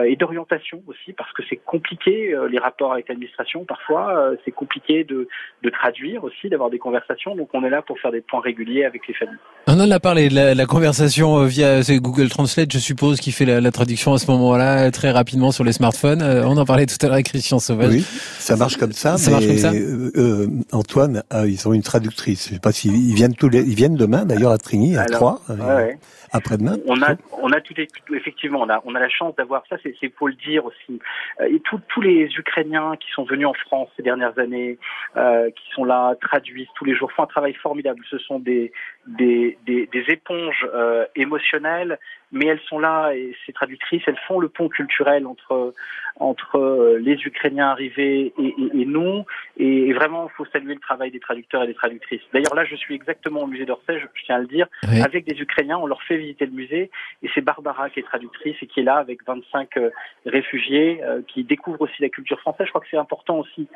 et 0.02 0.16
d'orientation 0.16 0.82
aussi, 0.88 1.12
parce 1.12 1.32
que 1.32 1.42
c'est 1.48 1.60
compliqué 1.64 2.34
euh, 2.34 2.48
les 2.48 2.58
rapports 2.58 2.92
avec 2.92 3.08
l'administration. 3.08 3.64
Parfois, 3.64 4.18
euh, 4.18 4.36
c'est 4.44 4.50
compliqué 4.50 5.04
de, 5.04 5.28
de 5.62 5.70
traduire 5.70 6.24
aussi, 6.24 6.48
d'avoir 6.48 6.68
des 6.70 6.78
conversations. 6.78 7.36
Donc 7.36 7.50
on 7.52 7.62
est 7.64 7.70
là 7.70 7.80
pour 7.82 7.98
faire 8.00 8.10
des 8.10 8.20
points 8.20 8.40
réguliers 8.40 8.84
avec 8.84 9.06
les 9.06 9.14
familles. 9.14 9.38
On 9.68 9.78
en 9.80 9.90
a 9.90 10.00
parlé 10.00 10.28
de 10.28 10.34
la, 10.34 10.54
la 10.54 10.66
conversation 10.66 11.38
euh, 11.38 11.46
via 11.46 11.82
c'est 11.82 11.98
Google 11.98 12.28
Translate, 12.28 12.72
je 12.72 12.78
suppose, 12.78 13.20
qui 13.20 13.30
fait 13.30 13.44
la, 13.44 13.60
la 13.60 13.70
traduction 13.70 14.12
à 14.12 14.18
ce 14.18 14.30
moment-là 14.32 14.90
très 14.90 15.10
rapidement 15.12 15.52
sur 15.52 15.64
les 15.64 15.72
smartphones. 15.72 16.22
Euh, 16.22 16.44
on 16.44 16.56
en 16.56 16.64
parlait 16.64 16.86
tout 16.86 16.96
à 17.02 17.06
l'heure 17.06 17.14
avec 17.14 17.26
Christian 17.26 17.58
Sauvage. 17.60 17.92
Oui, 17.92 18.00
ça 18.00 18.56
marche 18.56 18.76
comme 18.76 18.92
ça. 18.92 19.16
Ça 19.16 19.30
mais 19.30 19.36
marche 19.36 19.46
comme 19.46 19.58
ça 19.58 19.72
euh, 19.72 20.10
euh, 20.16 20.46
Antoine, 20.72 21.22
ah, 21.30 21.46
ils 21.46 21.68
ont 21.68 21.72
une 21.72 21.82
traductrice. 21.82 22.48
Je 22.48 22.54
sais 22.54 22.60
pas 22.60 22.72
s'ils 22.72 22.94
ils 22.94 23.14
viennent 23.14 23.34
tous 23.34 23.48
les, 23.48 23.60
ils 23.60 23.74
viennent 23.74 23.96
demain 23.96 24.24
d'ailleurs 24.24 24.50
à 24.50 24.58
Trigny, 24.58 24.96
à 24.96 25.02
Alors, 25.02 25.10
Troyes, 25.18 25.40
euh, 25.50 25.56
Ouais, 25.56 25.84
ouais. 25.84 25.98
Après-demain. 26.32 26.76
On 26.86 27.00
a, 27.02 27.16
on 27.40 27.50
a 27.52 27.60
tout, 27.60 27.74
effectivement, 28.12 28.60
on 28.60 28.68
a, 28.68 28.82
on 28.84 28.94
a 28.94 29.00
la 29.00 29.08
chance 29.08 29.34
d'avoir 29.36 29.64
ça. 29.68 29.76
C'est, 29.82 29.94
faut 30.18 30.28
le 30.28 30.34
dire 30.34 30.64
aussi. 30.64 31.00
Euh, 31.40 31.46
Et 31.54 31.60
tous, 31.60 31.80
tous 31.88 32.00
les 32.00 32.28
Ukrainiens 32.36 32.96
qui 32.96 33.10
sont 33.12 33.24
venus 33.24 33.46
en 33.46 33.54
France 33.54 33.88
ces 33.96 34.02
dernières 34.02 34.38
années, 34.38 34.78
euh, 35.16 35.50
qui 35.50 35.70
sont 35.74 35.84
là, 35.84 36.14
traduisent 36.20 36.68
tous 36.74 36.84
les 36.84 36.94
jours, 36.94 37.10
font 37.12 37.24
un 37.24 37.26
travail 37.26 37.54
formidable. 37.54 38.00
Ce 38.10 38.18
sont 38.18 38.38
des, 38.38 38.72
des, 39.06 39.58
des, 39.66 39.86
des 39.86 40.04
éponges 40.08 40.66
euh, 40.74 41.06
émotionnelles, 41.16 41.98
mais 42.32 42.46
elles 42.46 42.60
sont 42.68 42.78
là 42.78 43.12
et 43.14 43.34
ces 43.46 43.52
traductrices, 43.52 44.02
elles 44.06 44.18
font 44.26 44.38
le 44.40 44.48
pont 44.48 44.68
culturel 44.68 45.26
entre 45.26 45.72
entre 46.20 46.58
euh, 46.58 46.98
les 47.00 47.14
Ukrainiens 47.24 47.68
arrivés 47.70 48.32
et, 48.38 48.46
et, 48.46 48.82
et 48.82 48.84
nous. 48.84 49.24
Et, 49.56 49.88
et 49.88 49.92
vraiment, 49.92 50.28
il 50.28 50.36
faut 50.36 50.44
saluer 50.52 50.74
le 50.74 50.80
travail 50.80 51.10
des 51.10 51.18
traducteurs 51.18 51.64
et 51.64 51.66
des 51.66 51.74
traductrices. 51.74 52.20
D'ailleurs, 52.32 52.54
là, 52.54 52.64
je 52.64 52.76
suis 52.76 52.94
exactement 52.94 53.42
au 53.42 53.46
musée 53.48 53.66
d'Orsay, 53.66 53.98
je, 53.98 54.06
je 54.14 54.22
tiens 54.24 54.36
à 54.36 54.38
le 54.38 54.46
dire, 54.46 54.68
Oui. 54.88 55.00
avec 55.02 55.24
des 55.24 55.40
Ukrainiens. 55.40 55.76
On 55.78 55.86
leur 55.86 56.02
fait 56.04 56.16
visiter 56.16 56.46
le 56.46 56.52
musée 56.52 56.90
et 57.22 57.30
c'est 57.34 57.40
Barbara 57.40 57.90
qui 57.90 57.98
est 58.00 58.04
traductrice 58.04 58.56
et 58.62 58.66
qui 58.66 58.80
est 58.80 58.84
là 58.84 58.96
avec 58.96 59.24
25 59.26 59.76
euh, 59.76 59.90
réfugiés 60.24 61.00
euh, 61.02 61.20
qui 61.26 61.42
découvrent 61.42 61.82
aussi 61.82 62.00
la 62.00 62.08
culture 62.08 62.38
française. 62.40 62.66
Je 62.66 62.70
crois 62.70 62.80
que 62.80 62.88
c'est 62.90 62.96
important 62.96 63.38
aussi. 63.40 63.66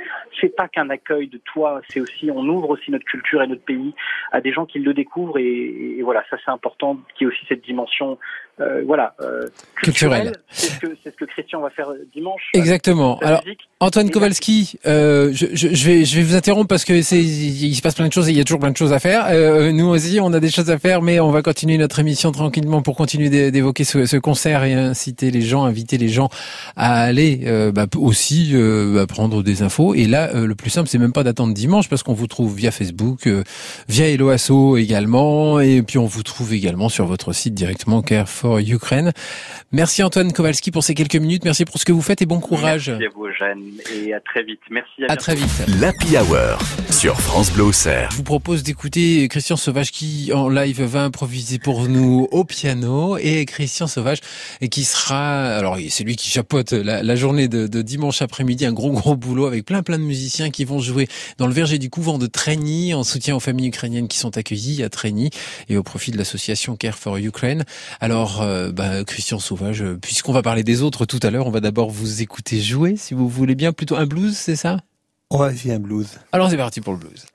C'est 0.41 0.55
pas 0.55 0.69
qu'un 0.69 0.91
accueil 0.91 1.27
de 1.27 1.39
toi, 1.39 1.81
c'est 1.89 2.01
aussi 2.01 2.31
on 2.31 2.47
ouvre 2.49 2.71
aussi 2.71 2.91
notre 2.93 3.05
culture 3.05 3.43
et 3.43 3.47
notre 3.49 3.65
pays 3.65 3.95
à 4.31 4.41
des 4.41 4.53
gens 4.53 4.65
qui 4.67 4.79
le 4.79 4.95
découvrent 4.95 5.39
et, 5.39 5.97
et 5.99 6.03
voilà, 6.03 6.25
ça 6.31 6.37
c'est 6.45 6.51
important 6.51 6.99
qu'il 7.17 7.27
y 7.27 7.31
ait 7.31 7.33
aussi 7.35 7.45
cette 7.49 7.65
dimension 7.65 8.19
euh, 8.61 8.83
voilà 8.87 9.15
euh, 9.21 9.49
culturelle. 9.83 10.33
C'est 10.51 10.69
ce 10.81 10.87
ce 11.05 11.11
que 11.11 11.25
Christian 11.25 11.61
va 11.61 11.71
faire 11.71 11.89
dimanche. 12.15 12.43
Exactement. 12.55 13.19
La 13.23 13.29
Alors. 13.29 13.43
Antoine 13.81 14.11
Kowalski, 14.11 14.75
euh, 14.87 15.31
je, 15.33 15.47
je, 15.53 15.69
je 15.73 15.87
vais 15.87 16.05
je 16.05 16.17
vais 16.17 16.23
vous 16.23 16.35
interrompre 16.35 16.67
parce 16.69 16.85
que 16.85 17.01
c'est 17.03 17.23
il 17.23 17.75
se 17.75 17.83
passe 17.83 17.95
plein 17.95 18.09
de 18.09 18.13
choses 18.13 18.29
et 18.29 18.33
il 18.33 18.39
y 18.39 18.41
a 18.41 18.45
toujours 18.45 18.59
plein 18.61 18.73
de 18.73 18.77
choses 18.77 18.93
à 18.93 18.99
faire. 18.99 19.27
Euh, 19.31 19.71
nous 19.73 19.87
aussi, 19.87 20.19
on 20.21 20.33
a 20.33 20.41
des 20.41 20.51
choses 20.51 20.71
à 20.71 20.79
faire, 20.79 21.03
mais 21.03 21.21
on 21.21 21.31
va 21.31 21.43
continuer 21.43 21.79
notre 21.79 21.99
émission 22.01 22.33
tranquillement 22.33 22.83
pour 22.83 22.97
continuer 22.97 23.29
d'é- 23.29 23.51
d'évoquer 23.53 23.85
ce, 23.85 24.07
ce 24.07 24.17
concert 24.17 24.65
et 24.65 24.75
inciter 24.75 25.31
les 25.31 25.43
gens, 25.43 25.65
inviter 25.65 25.97
les 25.99 26.09
gens 26.09 26.29
à 26.77 27.03
aller 27.03 27.43
euh, 27.47 27.71
bah, 27.71 27.87
aussi 27.97 28.51
euh, 28.55 28.95
bah, 28.95 29.07
prendre 29.07 29.43
des 29.45 29.63
infos. 29.63 29.95
Et 29.95 30.07
là, 30.07 30.31
euh, 30.35 30.47
le 30.47 30.55
plus 30.57 30.71
simple, 30.71 30.89
c'est 30.89 30.99
même 30.99 31.13
pas 31.13 31.23
d'attendre 31.23 31.55
dimanche 31.55 31.89
parce 31.89 32.03
qu'on 32.03 32.15
vous 32.15 32.27
trouve 32.27 32.57
via 32.57 32.73
Facebook, 32.73 33.27
euh, 33.29 33.45
via 33.89 34.09
Eloasso 34.09 34.77
également, 34.77 35.61
et 35.61 35.83
puis 35.83 35.99
on 35.99 36.07
vous 36.07 36.23
trouve 36.25 36.53
également 36.53 36.89
sur 36.89 37.07
votre 37.07 37.33
site 37.33 37.55
directement 37.55 38.03
Care 38.03 38.28
for 38.29 38.59
Ukraine. 38.59 39.13
Merci 39.73 40.03
Antoine 40.03 40.33
Kowalski 40.33 40.71
pour 40.71 40.83
ces 40.85 40.95
quelques 40.95 41.17
minutes. 41.17 41.45
Merci 41.45 41.65
pour 41.65 41.79
ce 41.79 41.85
que 41.85 41.93
vous 41.93 42.03
faites 42.03 42.23
et 42.23 42.27
bon 42.27 42.41
courage. 42.41 42.89
Merci 42.91 43.05
à 43.05 43.09
vous, 43.15 43.27
Eugène, 43.27 43.63
et 43.95 44.15
à 44.15 44.21
très 44.21 44.43
vite. 44.43 44.61
Merci. 44.71 45.05
À, 45.09 45.13
À 45.13 45.17
très 45.17 45.35
vite. 45.35 45.49
L'Happy 45.81 46.17
Hour 46.17 46.59
sur 46.91 47.21
France 47.21 47.53
Bleu 47.53 47.65
Auxerre. 47.65 48.09
Je 48.11 48.17
vous 48.17 48.23
propose 48.23 48.63
d'écouter 48.63 49.29
Christian 49.29 49.57
Sauvage 49.57 49.93
qui 49.93 50.33
en 50.33 50.49
live 50.49 50.83
va 50.83 51.05
improviser 51.05 51.59
pour 51.59 51.89
nous 51.89 52.27
au 52.33 52.45
piano 52.45 53.17
et 53.19 53.45
Christian 53.45 53.87
Sauvage 53.87 54.19
et 54.61 54.69
qui 54.69 54.85
sera 54.85 55.57
alors 55.57 55.77
c'est 55.91 56.03
lui 56.05 56.17
qui 56.17 56.29
chapeaute 56.29 56.73
la, 56.73 57.03
la 57.03 57.17
journée 57.17 57.47
de, 57.49 57.67
de 57.67 57.83
dimanche 57.83 58.21
après-midi 58.23 58.67
un 58.67 58.73
gros 58.73 58.91
gros 58.91 59.17
boulot 59.17 59.47
avec 59.47 59.65
plein 59.65 59.83
plein 59.83 59.99
de 59.99 60.03
musiciens 60.05 60.51
qui 60.51 60.65
vont 60.65 60.81
jouer 60.81 61.07
dans 61.37 61.47
le 61.47 61.53
verger 61.53 61.79
du 61.79 61.89
couvent 61.91 62.19
de 62.19 62.27
Treni 62.27 62.95
en 62.95 63.05
soutien 63.05 63.37
aux 63.37 63.41
familles 63.41 63.69
ukrainiennes 63.69 64.09
qui 64.09 64.19
sont 64.19 64.37
accueillies 64.37 64.83
à 64.83 64.89
Treni 64.89 65.31
et 65.69 65.77
au 65.77 65.83
profit 65.83 66.11
de 66.11 66.19
l'association 66.19 66.77
Care 66.77 66.99
for 66.99 67.17
Ukraine. 67.19 67.65
Alors 68.01 68.18
euh, 68.41 68.73
bah, 68.73 69.05
Christian 69.05 69.39
Sauvage 69.39 69.83
euh, 69.83 69.97
puisqu'on 69.97 70.33
va 70.33 70.43
parler 70.43 70.65
des 70.65 70.83
autres 70.83 71.07
tout 71.07 71.21
à 71.23 71.31
l'heure, 71.31 71.47
on 71.47 71.51
va 71.51 71.61
d'abord 71.61 71.91
vous 71.91 72.23
écouter 72.23 72.61
jouer 72.61 72.97
si 72.97 73.15
vous 73.15 73.29
voulez 73.29 73.55
bien 73.55 73.73
plutôt 73.73 73.97
un 73.97 74.07
blues, 74.07 74.37
c'est 74.37 74.57
ça? 74.57 74.79
On 75.31 75.39
va 75.39 75.53
essayer 75.53 75.75
un 75.75 75.79
blues. 75.79 76.19
Alors 76.33 76.51
c'est 76.51 76.57
parti 76.57 76.81
pour 76.81 76.95
le 76.95 76.99
blues. 76.99 77.27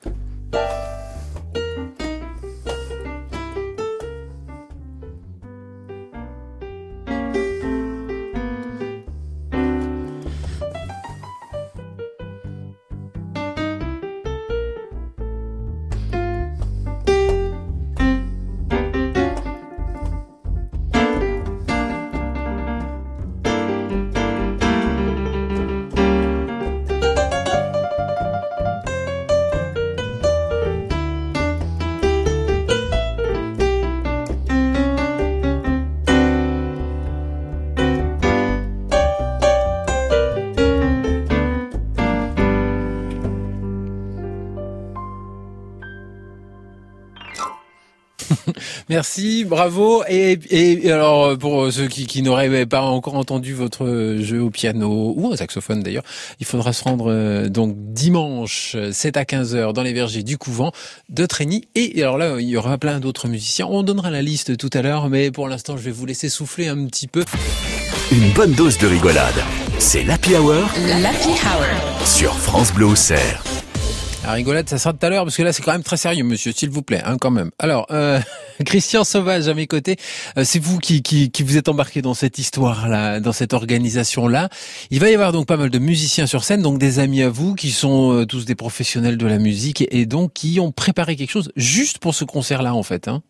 Merci, 48.93 49.43
bravo. 49.43 50.03
Et, 50.07 50.33
et, 50.51 50.85
et 50.85 50.91
alors 50.91 51.35
pour 51.37 51.71
ceux 51.71 51.87
qui, 51.87 52.05
qui 52.05 52.21
n'auraient 52.21 52.67
pas 52.67 52.81
encore 52.81 53.15
entendu 53.15 53.53
votre 53.55 54.17
jeu 54.19 54.39
au 54.39 54.51
piano 54.51 55.13
ou 55.17 55.29
au 55.29 55.35
saxophone 55.35 55.81
d'ailleurs, 55.81 56.03
il 56.39 56.45
faudra 56.45 56.73
se 56.73 56.83
rendre 56.83 57.11
euh, 57.11 57.49
donc 57.49 57.73
dimanche 57.75 58.77
7 58.91 59.17
à 59.17 59.25
15 59.25 59.55
heures 59.55 59.73
dans 59.73 59.81
les 59.81 59.93
vergers 59.93 60.21
du 60.21 60.37
couvent 60.37 60.71
de 61.09 61.25
Trény. 61.25 61.63
Et 61.73 62.03
alors 62.03 62.19
là, 62.19 62.35
il 62.39 62.47
y 62.47 62.55
aura 62.55 62.77
plein 62.77 62.99
d'autres 62.99 63.27
musiciens. 63.27 63.65
On 63.67 63.81
donnera 63.81 64.11
la 64.11 64.21
liste 64.21 64.57
tout 64.57 64.69
à 64.73 64.83
l'heure, 64.83 65.09
mais 65.09 65.31
pour 65.31 65.47
l'instant, 65.47 65.75
je 65.75 65.81
vais 65.81 65.91
vous 65.91 66.05
laisser 66.05 66.29
souffler 66.29 66.67
un 66.67 66.85
petit 66.85 67.07
peu. 67.07 67.25
Une 68.11 68.31
bonne 68.33 68.51
dose 68.51 68.77
de 68.77 68.85
rigolade 68.85 69.33
C'est 69.79 70.03
l'Happy 70.03 70.35
Hour 70.35 70.53
L'Happy 71.01 71.29
Hour. 71.29 72.05
sur 72.07 72.35
France 72.35 72.71
Bleu 72.71 72.85
Auxerre. 72.85 73.43
La 74.23 74.31
rigolade, 74.31 74.69
ça 74.69 74.77
sera 74.77 74.93
tout 74.93 75.05
à 75.05 75.09
l'heure, 75.09 75.25
parce 75.25 75.35
que 75.35 75.43
là, 75.43 75.51
c'est 75.51 75.61
quand 75.63 75.73
même 75.73 75.83
très 75.83 75.97
sérieux, 75.97 76.23
monsieur, 76.23 76.53
s'il 76.53 76.69
vous 76.69 76.81
plaît, 76.81 77.01
hein, 77.03 77.17
quand 77.19 77.29
même. 77.29 77.51
Alors, 77.59 77.85
euh, 77.91 78.21
Christian 78.65 79.03
Sauvage, 79.03 79.49
à 79.49 79.53
mes 79.53 79.67
côtés, 79.67 79.97
euh, 80.37 80.45
c'est 80.45 80.59
vous 80.59 80.79
qui, 80.79 81.03
qui, 81.03 81.29
qui 81.29 81.43
vous 81.43 81.57
êtes 81.57 81.67
embarqué 81.67 82.01
dans 82.01 82.13
cette 82.13 82.39
histoire-là, 82.39 83.19
dans 83.19 83.33
cette 83.33 83.51
organisation-là. 83.51 84.47
Il 84.91 85.01
va 85.01 85.09
y 85.09 85.13
avoir 85.13 85.33
donc 85.33 85.45
pas 85.45 85.57
mal 85.57 85.69
de 85.69 85.77
musiciens 85.77 86.25
sur 86.25 86.45
scène, 86.45 86.61
donc 86.61 86.79
des 86.79 86.99
amis 86.99 87.21
à 87.21 87.29
vous, 87.29 87.53
qui 87.53 87.71
sont 87.71 88.13
euh, 88.13 88.25
tous 88.25 88.45
des 88.45 88.55
professionnels 88.55 89.17
de 89.17 89.27
la 89.27 89.39
musique, 89.39 89.81
et, 89.81 89.99
et 89.99 90.05
donc 90.05 90.31
qui 90.33 90.57
ont 90.61 90.71
préparé 90.71 91.17
quelque 91.17 91.31
chose 91.31 91.51
juste 91.57 91.97
pour 91.97 92.15
ce 92.15 92.23
concert-là, 92.23 92.73
en 92.73 92.83
fait. 92.83 93.09
Hein. 93.09 93.21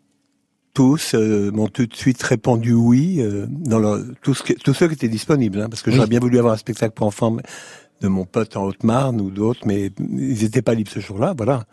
tous 0.76 1.16
euh, 1.16 1.50
m'ont 1.52 1.70
tout 1.70 1.88
de 1.88 1.96
suite 1.96 2.22
répondu 2.22 2.74
oui 2.74 3.18
euh, 3.20 3.48
dans 3.50 3.80
leur, 3.80 4.00
tout 4.22 4.36
ce 4.36 4.44
que- 4.44 4.54
tous 4.54 4.76
ceux 4.76 4.88
qui 4.90 4.94
étaient 4.94 5.08
disponibles, 5.10 5.60
hein, 5.62 5.70
parce 5.70 5.82
que 5.82 5.90
Oui. 5.90 5.96
j'aurais 5.96 6.08
bien 6.08 6.20
voulu 6.20 6.38
avoir 6.38 6.54
un 6.54 6.58
spectacle 6.58 6.94
pour 6.94 7.08
enfants 7.08 7.32
mais- 7.32 7.44
de 8.02 8.08
mon 8.08 8.26
pote 8.26 8.58
en 8.58 8.66
Haute-Marne 8.66 9.22
ou 9.22 9.32
d'autres, 9.32 9.62
mais 9.66 9.92
ils 10.00 10.44
n'étaient 10.44 10.62
pas 10.62 10.74
libres 10.74 10.92
ce 10.92 11.00
jour-là, 11.00 11.34
voilà. 11.38 11.64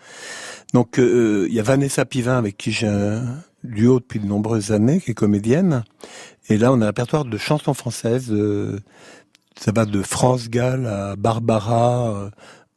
Donc 0.75 0.99
euh, 0.99 1.47
il 1.49 1.55
y 1.55 1.61
a 1.61 1.63
Vanessa 1.63 2.05
Pivin 2.05 2.39
avec 2.39 2.57
qui 2.57 2.71
j'ai 2.73 2.87
un 2.87 3.43
duo 3.65 3.99
depuis 3.99 4.21
de 4.21 4.27
nombreuses 4.27 4.73
années, 4.73 5.01
qui 5.01 5.11
est 5.11 5.15
comédienne, 5.15 5.85
et 6.49 6.57
là 6.57 6.73
on 6.73 6.81
a 6.81 6.85
un 6.85 6.87
répertoire 6.87 7.25
de 7.25 7.37
chansons 7.37 7.75
françaises. 7.75 8.31
euh, 8.31 8.79
ça 9.61 9.73
va 9.73 9.85
de 9.85 10.01
France 10.01 10.49
Gall 10.49 10.87
à 10.87 11.17
Barbara, 11.17 12.09
euh, 12.09 12.31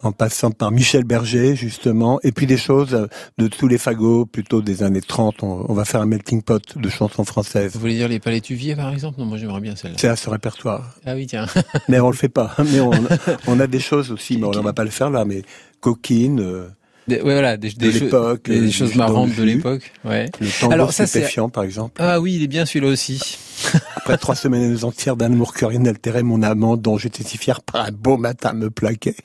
en 0.04 0.12
passant 0.12 0.52
par 0.52 0.70
Michel 0.72 1.04
Berger, 1.06 1.56
justement, 1.56 2.20
et 2.24 2.32
puis 2.32 2.46
des 2.46 2.58
choses 2.58 2.94
euh, 2.94 3.08
de 3.38 3.48
tous 3.48 3.68
les 3.68 3.78
fagots, 3.78 4.26
plutôt 4.26 4.62
des 4.62 4.84
années 4.84 5.02
30. 5.02 5.44
On, 5.44 5.66
on 5.70 5.74
va 5.74 5.86
faire 5.86 6.02
un 6.02 6.06
melting 6.06 6.42
pot 6.44 6.62
de 6.78 6.90
chansons 6.90 7.24
françaises. 7.24 7.72
Vous 7.74 7.80
voulez 7.80 7.96
dire 7.96 8.08
les 8.10 8.20
palétuviers, 8.20 8.76
par 8.76 8.92
exemple? 8.94 9.20
Non, 9.20 9.26
moi 9.26 9.38
j'aimerais 9.38 9.62
bien 9.62 9.76
celle-là. 9.76 9.98
C'est 10.00 10.10
à 10.10 10.16
ce 10.16 10.30
répertoire. 10.30 10.96
Ah 11.06 11.16
oui, 11.16 11.26
tiens. 11.28 11.46
Mais 11.90 12.00
on 12.00 12.10
le 12.10 12.16
fait 12.16 12.30
pas. 12.30 12.56
Mais 12.72 12.80
on, 12.82 12.92
on 13.48 13.60
a 13.60 13.68
des 13.68 13.80
choses 13.80 14.12
aussi, 14.12 14.38
mais 14.38 14.46
on 14.46 14.62
va 14.62 14.74
pas 14.74 14.84
le 14.84 14.90
faire 14.90 15.10
là, 15.10 15.26
mais 15.26 15.42
coquine, 15.80 16.40
euh, 16.40 16.68
Des, 17.08 17.16
ouais, 17.22 17.34
voilà, 17.34 17.58
des, 17.58 17.70
de 17.72 17.76
des, 17.78 17.92
cho- 17.92 18.06
l'époque. 18.06 18.44
des 18.46 18.68
euh, 18.68 18.72
choses 18.72 18.96
marrantes 18.96 19.36
de 19.36 19.44
l'époque. 19.44 19.92
Ouais. 20.06 20.30
Le 20.40 20.48
tango 20.60 20.74
Alors, 20.74 20.94
ça, 20.94 21.06
stupéfiant, 21.08 21.50
par 21.50 21.64
exemple. 21.64 22.02
Ah 22.02 22.20
oui, 22.20 22.36
il 22.36 22.44
est 22.44 22.48
bien 22.48 22.66
celui-là 22.66 22.88
aussi. 22.92 23.38
Après 23.96 24.18
trois 24.18 24.36
semaines 24.36 24.84
entières 24.84 25.16
d'un 25.16 25.32
amour 25.32 25.54
que 25.54 25.66
rien 25.66 25.80
n'altérait 25.80 26.24
mon 26.24 26.42
amant, 26.42 26.76
dont 26.78 26.98
j'étais 26.98 27.24
si 27.24 27.38
fier 27.38 27.62
par 27.62 27.86
un 27.86 27.92
beau 27.92 28.18
matin 28.18 28.54
me 28.54 28.70
plaquait. 28.70 29.16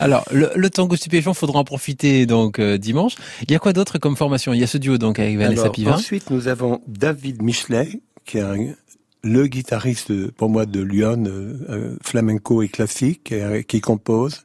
Alors, 0.00 0.24
le, 0.32 0.50
le 0.54 0.70
tango 0.70 0.96
stupéfiant, 0.96 1.34
faudra 1.34 1.58
en 1.60 1.64
profiter 1.64 2.26
donc 2.26 2.58
euh, 2.58 2.78
dimanche. 2.78 3.14
Il 3.42 3.50
y 3.50 3.54
a 3.54 3.58
quoi 3.58 3.72
d'autre 3.72 3.98
comme 3.98 4.16
formation? 4.16 4.52
Il 4.52 4.60
y 4.60 4.64
a 4.64 4.66
ce 4.66 4.78
duo 4.78 4.98
donc 4.98 5.18
avec 5.18 5.36
Vanessa 5.36 5.62
Alors, 5.62 5.72
Pivin. 5.74 5.92
Ensuite, 5.94 6.30
nous 6.30 6.48
avons 6.48 6.80
David 6.86 7.42
Michelet, 7.42 8.00
qui 8.24 8.38
est 8.38 8.42
un- 8.42 8.74
le 9.22 9.46
guitariste 9.46 10.30
pour 10.32 10.50
moi 10.50 10.66
de 10.66 10.80
Lyon, 10.82 11.24
euh, 11.26 11.54
euh, 11.70 11.96
flamenco 12.02 12.62
et 12.62 12.68
classique, 12.68 13.32
euh, 13.32 13.62
qui 13.62 13.80
compose, 13.80 14.42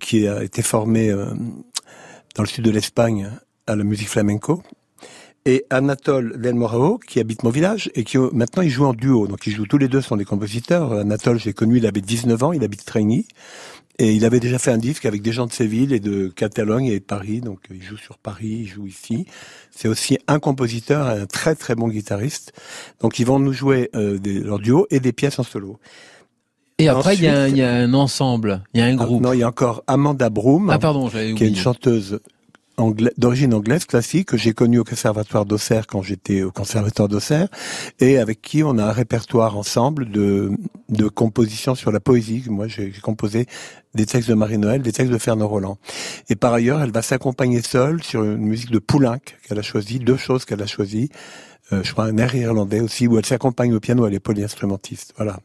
qui 0.00 0.28
a 0.28 0.42
été 0.44 0.60
formé 0.60 1.10
dans 1.10 2.42
le 2.42 2.46
sud 2.46 2.62
de 2.64 2.70
l'Espagne 2.70 3.30
à 3.66 3.74
la 3.74 3.84
musique 3.84 4.08
flamenco. 4.10 4.62
Et 5.46 5.64
Anatole 5.70 6.40
Del 6.40 6.54
Morao, 6.54 6.98
qui 6.98 7.18
habite 7.20 7.42
mon 7.42 7.48
village 7.50 7.90
et 7.94 8.04
qui 8.04 8.18
maintenant 8.18 8.62
il 8.62 8.68
joue 8.70 8.84
en 8.84 8.92
duo. 8.92 9.26
Donc 9.26 9.46
ils 9.46 9.52
jouent 9.54 9.66
tous 9.66 9.78
les 9.78 9.88
deux 9.88 10.02
sont 10.02 10.16
des 10.18 10.26
compositeurs. 10.26 10.92
Anatole, 10.92 11.40
j'ai 11.40 11.54
connu, 11.54 11.78
il 11.78 11.86
avait 11.86 12.02
19 12.02 12.42
ans, 12.44 12.52
il 12.52 12.62
habite 12.62 12.84
Trégny. 12.84 13.26
Et 14.02 14.12
il 14.14 14.24
avait 14.24 14.40
déjà 14.40 14.58
fait 14.58 14.72
un 14.72 14.78
disque 14.78 15.06
avec 15.06 15.22
des 15.22 15.30
gens 15.30 15.46
de 15.46 15.52
Séville 15.52 15.92
et 15.94 16.00
de 16.00 16.26
Catalogne 16.26 16.86
et 16.86 16.98
de 16.98 17.04
Paris. 17.04 17.40
Donc 17.40 17.60
il 17.70 17.80
joue 17.80 17.96
sur 17.96 18.18
Paris, 18.18 18.62
il 18.62 18.66
joue 18.66 18.86
ici. 18.88 19.26
C'est 19.70 19.86
aussi 19.86 20.18
un 20.26 20.40
compositeur, 20.40 21.06
un 21.06 21.26
très 21.26 21.54
très 21.54 21.76
bon 21.76 21.86
guitariste. 21.86 22.52
Donc 23.00 23.20
ils 23.20 23.24
vont 23.26 23.38
nous 23.38 23.52
jouer 23.52 23.90
euh, 23.94 24.18
des, 24.18 24.40
leur 24.40 24.58
duo 24.58 24.88
et 24.90 24.98
des 24.98 25.12
pièces 25.12 25.38
en 25.38 25.44
solo. 25.44 25.78
Et 26.78 26.88
après, 26.88 27.14
il 27.14 27.22
y, 27.22 27.28
a, 27.28 27.42
ensuite- 27.42 27.52
il 27.56 27.58
y 27.58 27.62
a 27.62 27.70
un 27.72 27.94
ensemble, 27.94 28.64
il 28.74 28.80
y 28.80 28.82
a 28.82 28.86
un 28.86 28.98
Ah, 28.98 29.04
groupe. 29.04 29.22
non, 29.22 29.32
il 29.34 29.38
y 29.38 29.42
a 29.44 29.48
encore 29.48 29.84
Amanda 29.86 30.30
Broom, 30.30 30.68
Ah 30.70 30.80
pardon, 30.80 31.08
qui 31.08 31.16
est 31.44 31.48
une 31.48 31.54
chanteuse 31.54 32.18
d'origine 33.18 33.54
anglaise 33.54 33.84
classique 33.84 34.28
que 34.28 34.36
j'ai 34.36 34.52
connue 34.52 34.78
au 34.78 34.84
conservatoire 34.84 35.44
d'Auxerre 35.44 35.86
quand 35.86 36.02
j'étais 36.02 36.42
au 36.42 36.50
conservatoire 36.50 37.08
d'Auxerre 37.08 37.48
et 38.00 38.18
avec 38.18 38.40
qui 38.40 38.62
on 38.62 38.78
a 38.78 38.84
un 38.84 38.92
répertoire 38.92 39.56
ensemble 39.56 40.10
de, 40.10 40.50
de 40.88 41.08
compositions 41.08 41.74
sur 41.74 41.92
la 41.92 42.00
poésie. 42.00 42.44
Moi, 42.48 42.68
j'ai 42.68 42.92
composé 43.02 43.46
des 43.94 44.06
textes 44.06 44.28
de 44.28 44.34
Marie-Noël, 44.34 44.82
des 44.82 44.92
textes 44.92 45.12
de 45.12 45.18
Fernand 45.18 45.48
Roland. 45.48 45.78
Et 46.28 46.36
par 46.36 46.54
ailleurs, 46.54 46.80
elle 46.82 46.92
va 46.92 47.02
s'accompagner 47.02 47.62
seule 47.62 48.02
sur 48.02 48.24
une 48.24 48.38
musique 48.38 48.70
de 48.70 48.78
Poulenc 48.78 49.20
qu'elle 49.46 49.58
a 49.58 49.62
choisi, 49.62 49.98
deux 49.98 50.16
choses 50.16 50.44
qu'elle 50.44 50.62
a 50.62 50.66
choisies. 50.66 51.10
Euh, 51.72 51.82
je 51.82 51.92
crois 51.92 52.04
un 52.06 52.16
air 52.16 52.34
irlandais 52.34 52.80
aussi, 52.80 53.06
où 53.06 53.18
elle 53.18 53.26
s'accompagne 53.26 53.74
au 53.74 53.80
piano, 53.80 54.06
elle 54.06 54.14
est 54.14 54.20
polyinstrumentiste. 54.20 55.12
Voilà. 55.16 55.40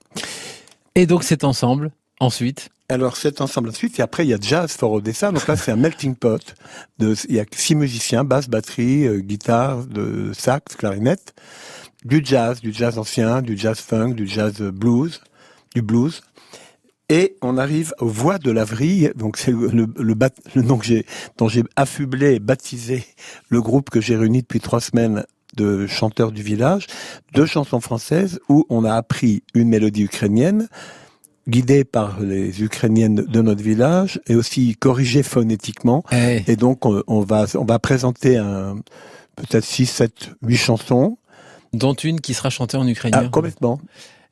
Et 0.96 1.06
donc 1.06 1.24
cet 1.24 1.44
ensemble, 1.44 1.92
ensuite. 2.20 2.70
Alors 2.90 3.18
cet 3.18 3.42
ensemble 3.42 3.70
ensuite, 3.70 4.00
et 4.00 4.02
après 4.02 4.26
il 4.26 4.30
y 4.30 4.34
a 4.34 4.38
Jazz 4.40 4.72
for 4.72 4.92
Odessa, 4.94 5.32
donc 5.32 5.46
là 5.48 5.58
c'est 5.58 5.72
un 5.72 5.76
melting 5.76 6.16
pot. 6.16 6.56
De, 7.00 7.16
il 7.28 7.36
y 7.36 7.40
a 7.40 7.46
six 7.52 7.76
musiciens, 7.76 8.24
basse, 8.24 8.48
batterie, 8.48 9.06
euh, 9.06 9.20
guitare, 9.20 9.84
sax, 10.34 10.76
clarinette, 10.78 11.34
du 12.06 12.22
jazz, 12.24 12.62
du 12.62 12.72
jazz 12.72 12.98
ancien, 12.98 13.42
du 13.42 13.58
jazz 13.58 13.80
funk, 13.80 14.14
du 14.14 14.26
jazz 14.26 14.62
blues, 14.62 15.20
du 15.76 15.82
blues. 15.82 16.22
Et 17.10 17.38
on 17.42 17.58
arrive 17.58 17.94
aux 18.00 18.08
Voix 18.08 18.38
de 18.38 18.52
la 18.52 18.66
Vrille, 18.66 19.12
donc 19.16 19.38
c'est 19.38 19.52
le, 19.52 19.68
le, 19.68 19.88
le, 19.98 20.14
bat- 20.14 20.30
le 20.56 20.62
nom 20.62 20.78
que 20.78 20.86
j'ai, 20.86 21.06
dont 21.38 21.48
j'ai 21.48 21.64
affublé 21.78 22.36
et 22.36 22.40
baptisé 22.40 23.06
le 23.50 23.62
groupe 23.62 23.90
que 23.90 24.02
j'ai 24.02 24.18
réuni 24.18 24.42
depuis 24.42 24.60
trois 24.60 24.82
semaines 24.82 25.26
de 25.56 25.88
chanteurs 25.88 26.34
du 26.34 26.44
village, 26.44 26.88
deux 27.34 27.46
chansons 27.46 27.80
françaises 27.80 28.40
où 28.50 28.66
on 28.70 28.84
a 28.84 28.94
appris 28.94 29.44
une 29.54 29.70
mélodie 29.70 30.04
ukrainienne, 30.04 30.68
guidée 31.48 31.84
par 31.84 32.20
les 32.20 32.62
Ukrainiennes 32.64 33.16
de 33.28 33.42
notre 33.42 33.64
village 33.64 34.20
et 34.28 34.36
aussi 34.36 34.76
corrigée 34.76 35.24
phonétiquement. 35.24 36.04
Eh, 36.12 36.44
Et 36.48 36.56
donc 36.56 36.86
on, 36.86 37.02
on 37.08 37.22
va 37.22 37.46
on 37.56 37.66
va 37.66 37.80
présenter 37.80 38.38
un 38.38 38.76
peut-être 39.36 39.66
6, 39.66 39.86
7, 39.86 40.12
8 40.42 40.58
chansons. 40.58 41.18
dont 41.74 41.94
une 41.94 42.20
qui 42.22 42.34
sera 42.34 42.50
chantée 42.50 42.78
en 42.78 42.88
ukrainien. 42.88 43.22
Ah, 43.26 43.30
complètement. 43.30 43.80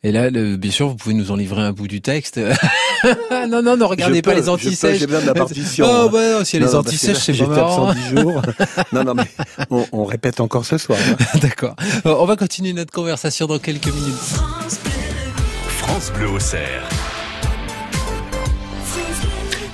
Et 0.04 0.12
là, 0.12 0.30
le- 0.30 0.56
bien 0.56 0.70
sûr, 0.70 0.88
vous 0.90 0.96
pouvez 0.96 1.16
nous 1.16 1.32
en 1.32 1.36
livrer 1.36 1.62
un 1.64 1.72
bout 1.72 1.88
du 1.88 2.00
texte. 2.00 2.40
non, 3.50 3.62
non, 3.64 3.76
ne 3.76 3.84
regardez 3.84 4.18
Je 4.18 4.22
pas 4.22 4.32
peux, 4.34 4.38
les 4.40 4.50
antisèches. 4.50 5.00
J'ai 5.00 5.08
besoin 5.08 5.22
de 5.22 5.26
la 5.26 5.34
partition. 5.34 5.86
Oh, 5.90 6.10
bah, 6.10 6.20
non, 6.40 6.44
si 6.46 6.58
il 6.58 6.60
y 6.62 6.64
a 6.64 6.66
Non, 6.68 6.72
les 6.74 6.78
antisèches, 6.78 7.18
c'est 7.18 7.34
pas 7.38 7.48
marrant. 7.48 7.90
absent 7.90 8.02
10 8.14 8.22
jours. 8.22 8.42
non, 8.94 9.04
non, 9.04 9.14
mais 9.16 9.24
on, 9.72 9.84
on 9.94 10.04
répète 10.06 10.42
encore 10.42 10.64
ce 10.66 10.78
soir. 10.78 11.00
hein. 11.10 11.40
D'accord. 11.42 11.76
On 12.04 12.26
va 12.26 12.36
continuer 12.36 12.74
notre 12.74 12.92
conversation 12.94 13.48
dans 13.48 13.58
quelques 13.58 13.88
minutes. 13.88 14.85
France 15.88 16.12
Bleu 16.14 16.30
Auxerre. 16.30 16.90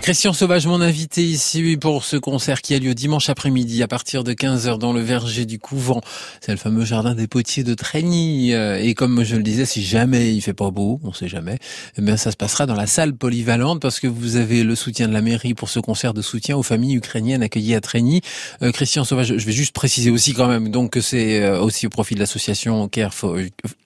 Christian 0.01 0.33
Sauvage, 0.33 0.65
mon 0.65 0.81
invité 0.81 1.23
ici 1.23 1.77
pour 1.77 2.03
ce 2.03 2.17
concert 2.17 2.63
qui 2.63 2.73
a 2.73 2.79
lieu 2.79 2.95
dimanche 2.95 3.29
après-midi 3.29 3.83
à 3.83 3.87
partir 3.87 4.23
de 4.23 4.33
15h 4.33 4.79
dans 4.79 4.93
le 4.93 4.99
verger 4.99 5.45
du 5.45 5.59
couvent. 5.59 6.01
C'est 6.41 6.51
le 6.51 6.57
fameux 6.57 6.85
jardin 6.85 7.13
des 7.13 7.27
potiers 7.27 7.63
de 7.63 7.75
Trégny. 7.75 8.51
Euh, 8.53 8.81
Et 8.81 8.95
comme 8.95 9.23
je 9.23 9.35
le 9.35 9.43
disais, 9.43 9.65
si 9.65 9.83
jamais 9.83 10.33
il 10.33 10.41
fait 10.41 10.55
pas 10.55 10.71
beau, 10.71 10.99
on 11.03 11.13
sait 11.13 11.27
jamais, 11.27 11.59
eh 11.97 12.17
ça 12.17 12.31
se 12.31 12.35
passera 12.35 12.65
dans 12.65 12.73
la 12.73 12.87
salle 12.87 13.13
polyvalente 13.13 13.79
parce 13.79 13.99
que 13.99 14.07
vous 14.07 14.37
avez 14.37 14.63
le 14.63 14.73
soutien 14.73 15.07
de 15.07 15.13
la 15.13 15.21
mairie 15.21 15.53
pour 15.53 15.69
ce 15.69 15.79
concert 15.79 16.15
de 16.15 16.23
soutien 16.23 16.57
aux 16.57 16.63
familles 16.63 16.95
ukrainiennes 16.95 17.43
accueillies 17.43 17.75
à 17.75 17.79
Trégny. 17.79 18.21
Euh, 18.63 18.71
Christian 18.71 19.03
Sauvage, 19.03 19.37
je 19.37 19.45
vais 19.45 19.51
juste 19.51 19.73
préciser 19.73 20.09
aussi 20.09 20.33
quand 20.33 20.47
même 20.47 20.71
donc 20.71 20.93
que 20.93 21.01
c'est 21.01 21.43
euh, 21.43 21.61
aussi 21.61 21.85
au 21.85 21.89
profit 21.89 22.15
de 22.15 22.19
l'association 22.19 22.89
Care 22.89 23.13
for, 23.13 23.37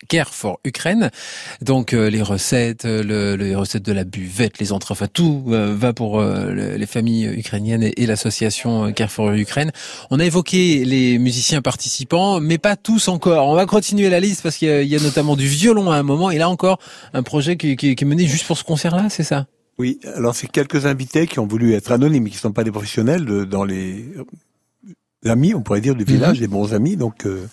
Care 0.07 0.33
for 0.33 0.59
Ukraine. 0.65 1.09
Donc 1.61 1.93
euh, 1.93 2.09
les 2.09 2.21
recettes, 2.21 2.85
euh, 2.85 3.03
le, 3.03 3.35
les 3.35 3.55
recettes 3.55 3.83
de 3.85 3.91
la 3.91 4.03
buvette, 4.03 4.59
les 4.59 4.71
entrées, 4.71 4.91
enfin 4.93 5.07
tout 5.11 5.43
euh, 5.49 5.75
va 5.77 5.93
pour 5.93 6.19
euh, 6.19 6.51
le- 6.51 6.75
les 6.77 6.85
familles 6.85 7.25
ukrainiennes 7.37 7.83
et, 7.83 8.05
l'association 8.05 8.85
euh, 8.87 8.91
Care 8.91 9.11
for 9.11 9.31
Ukraine. 9.33 9.71
On 10.11 10.19
a 10.19 10.25
évoqué 10.25 10.85
les 10.85 11.17
musiciens 11.19 11.61
participants, 11.61 12.39
mais 12.39 12.57
pas 12.57 12.75
tous 12.75 13.07
encore. 13.07 13.47
On 13.47 13.55
va 13.55 13.65
continuer 13.65 14.09
la 14.09 14.19
liste 14.19 14.41
parce 14.43 14.57
qu'il 14.57 14.83
y 14.83 14.87
y 14.87 14.95
a 14.95 14.99
notamment 14.99 15.35
du 15.35 15.47
violon 15.47 15.91
à 15.91 15.95
un 15.97 16.03
moment 16.03 16.31
et 16.31 16.37
là 16.37 16.47
encore 16.49 16.79
un 17.13 17.23
projet 17.23 17.57
qui, 17.57 17.75
qui- 17.75 17.95
qui 17.95 18.03
est 18.03 18.07
mené 18.07 18.25
juste 18.27 18.45
pour 18.47 18.57
ce 18.57 18.63
concert-là, 18.63 19.07
c'est 19.09 19.23
ça? 19.23 19.47
Oui, 19.77 19.99
alors 20.15 20.33
c'est 20.35 20.47
quelques 20.47 20.85
invités 20.85 21.27
qui 21.27 21.39
ont 21.39 21.47
voulu 21.47 21.73
être 21.73 21.91
anonymes, 21.91 22.29
qui 22.29 22.35
ne 22.35 22.39
sont 22.39 22.53
pas 22.53 22.63
des 22.63 22.71
professionnels 22.71 23.25
de- 23.25 23.43
dans 23.43 23.65
les 23.65 24.05
amis, 25.29 25.53
on 25.53 25.61
pourrait 25.61 25.81
dire, 25.81 25.95
du 25.95 26.03
village, 26.03 26.39
des 26.39 26.47
bons 26.47 26.73
amis. 26.73 26.95
Donc 26.95 27.25
euh, 27.25 27.47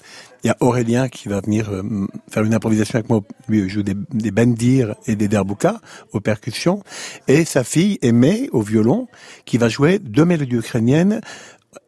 il 0.45 0.49
y 0.49 0.50
a 0.50 0.57
Aurélien 0.61 1.09
qui 1.09 1.29
va 1.29 1.41
venir 1.41 1.71
euh, 1.71 1.83
faire 2.31 2.45
une 2.45 2.55
improvisation 2.55 2.97
avec 2.99 3.09
moi. 3.09 3.21
Lui 3.49 3.61
il 3.61 3.69
joue 3.69 3.83
des, 3.83 3.95
des 4.12 4.31
bandirs 4.31 4.95
et 5.07 5.17
des 5.17 5.29
derboukas 5.29 5.81
aux 6.12 6.21
percussions, 6.21 6.83
et 7.29 7.45
sa 7.45 7.64
fille 7.64 7.99
Aimée 8.02 8.49
au 8.52 8.62
violon 8.62 9.09
qui 9.45 9.59
va 9.59 9.69
jouer 9.69 9.99
deux 9.99 10.25
mélodies 10.25 10.57
ukrainiennes 10.57 11.21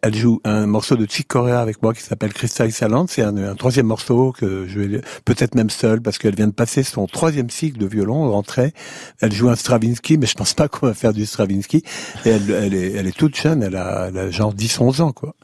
elle 0.03 0.15
joue 0.15 0.41
un 0.45 0.67
morceau 0.67 0.97
de 0.97 1.07
Chick 1.07 1.29
Corea 1.29 1.61
avec 1.61 1.83
moi 1.83 1.93
qui 1.95 2.03
s'appelle 2.03 2.33
Crystal 2.33 2.67
Excellent. 2.67 3.07
C'est 3.09 3.23
un, 3.23 3.37
un, 3.37 3.55
troisième 3.55 3.87
morceau 3.87 4.33
que 4.33 4.67
je 4.67 4.81
vais 4.81 5.01
peut-être 5.25 5.55
même 5.55 5.71
seul 5.71 6.01
parce 6.01 6.19
qu'elle 6.19 6.35
vient 6.35 6.47
de 6.47 6.53
passer 6.53 6.83
son 6.83 7.07
troisième 7.07 7.51
cycle 7.51 7.79
de 7.79 7.87
violon 7.87 8.31
rentrée. 8.31 8.73
Elle 9.21 9.33
joue 9.33 9.49
un 9.51 9.57
Stravinsky, 9.57 10.19
mais 10.19 10.27
je 10.27 10.35
pense 10.35 10.55
pas 10.55 10.69
qu'on 10.69 10.87
va 10.87 10.95
faire 10.95 11.13
du 11.13 11.27
Stravinsky. 11.27 11.83
Et 12.25 12.31
elle, 12.31 12.51
elle, 12.51 12.75
est, 12.75 12.93
elle 12.93 13.07
est 13.07 13.17
toute 13.17 13.37
jeune, 13.37 13.63
elle 13.63 13.77
a, 13.77 14.07
elle 14.09 14.19
a 14.19 14.31
genre 14.31 14.55
10-11 14.55 15.03
ans, 15.03 15.13
quoi. 15.13 15.35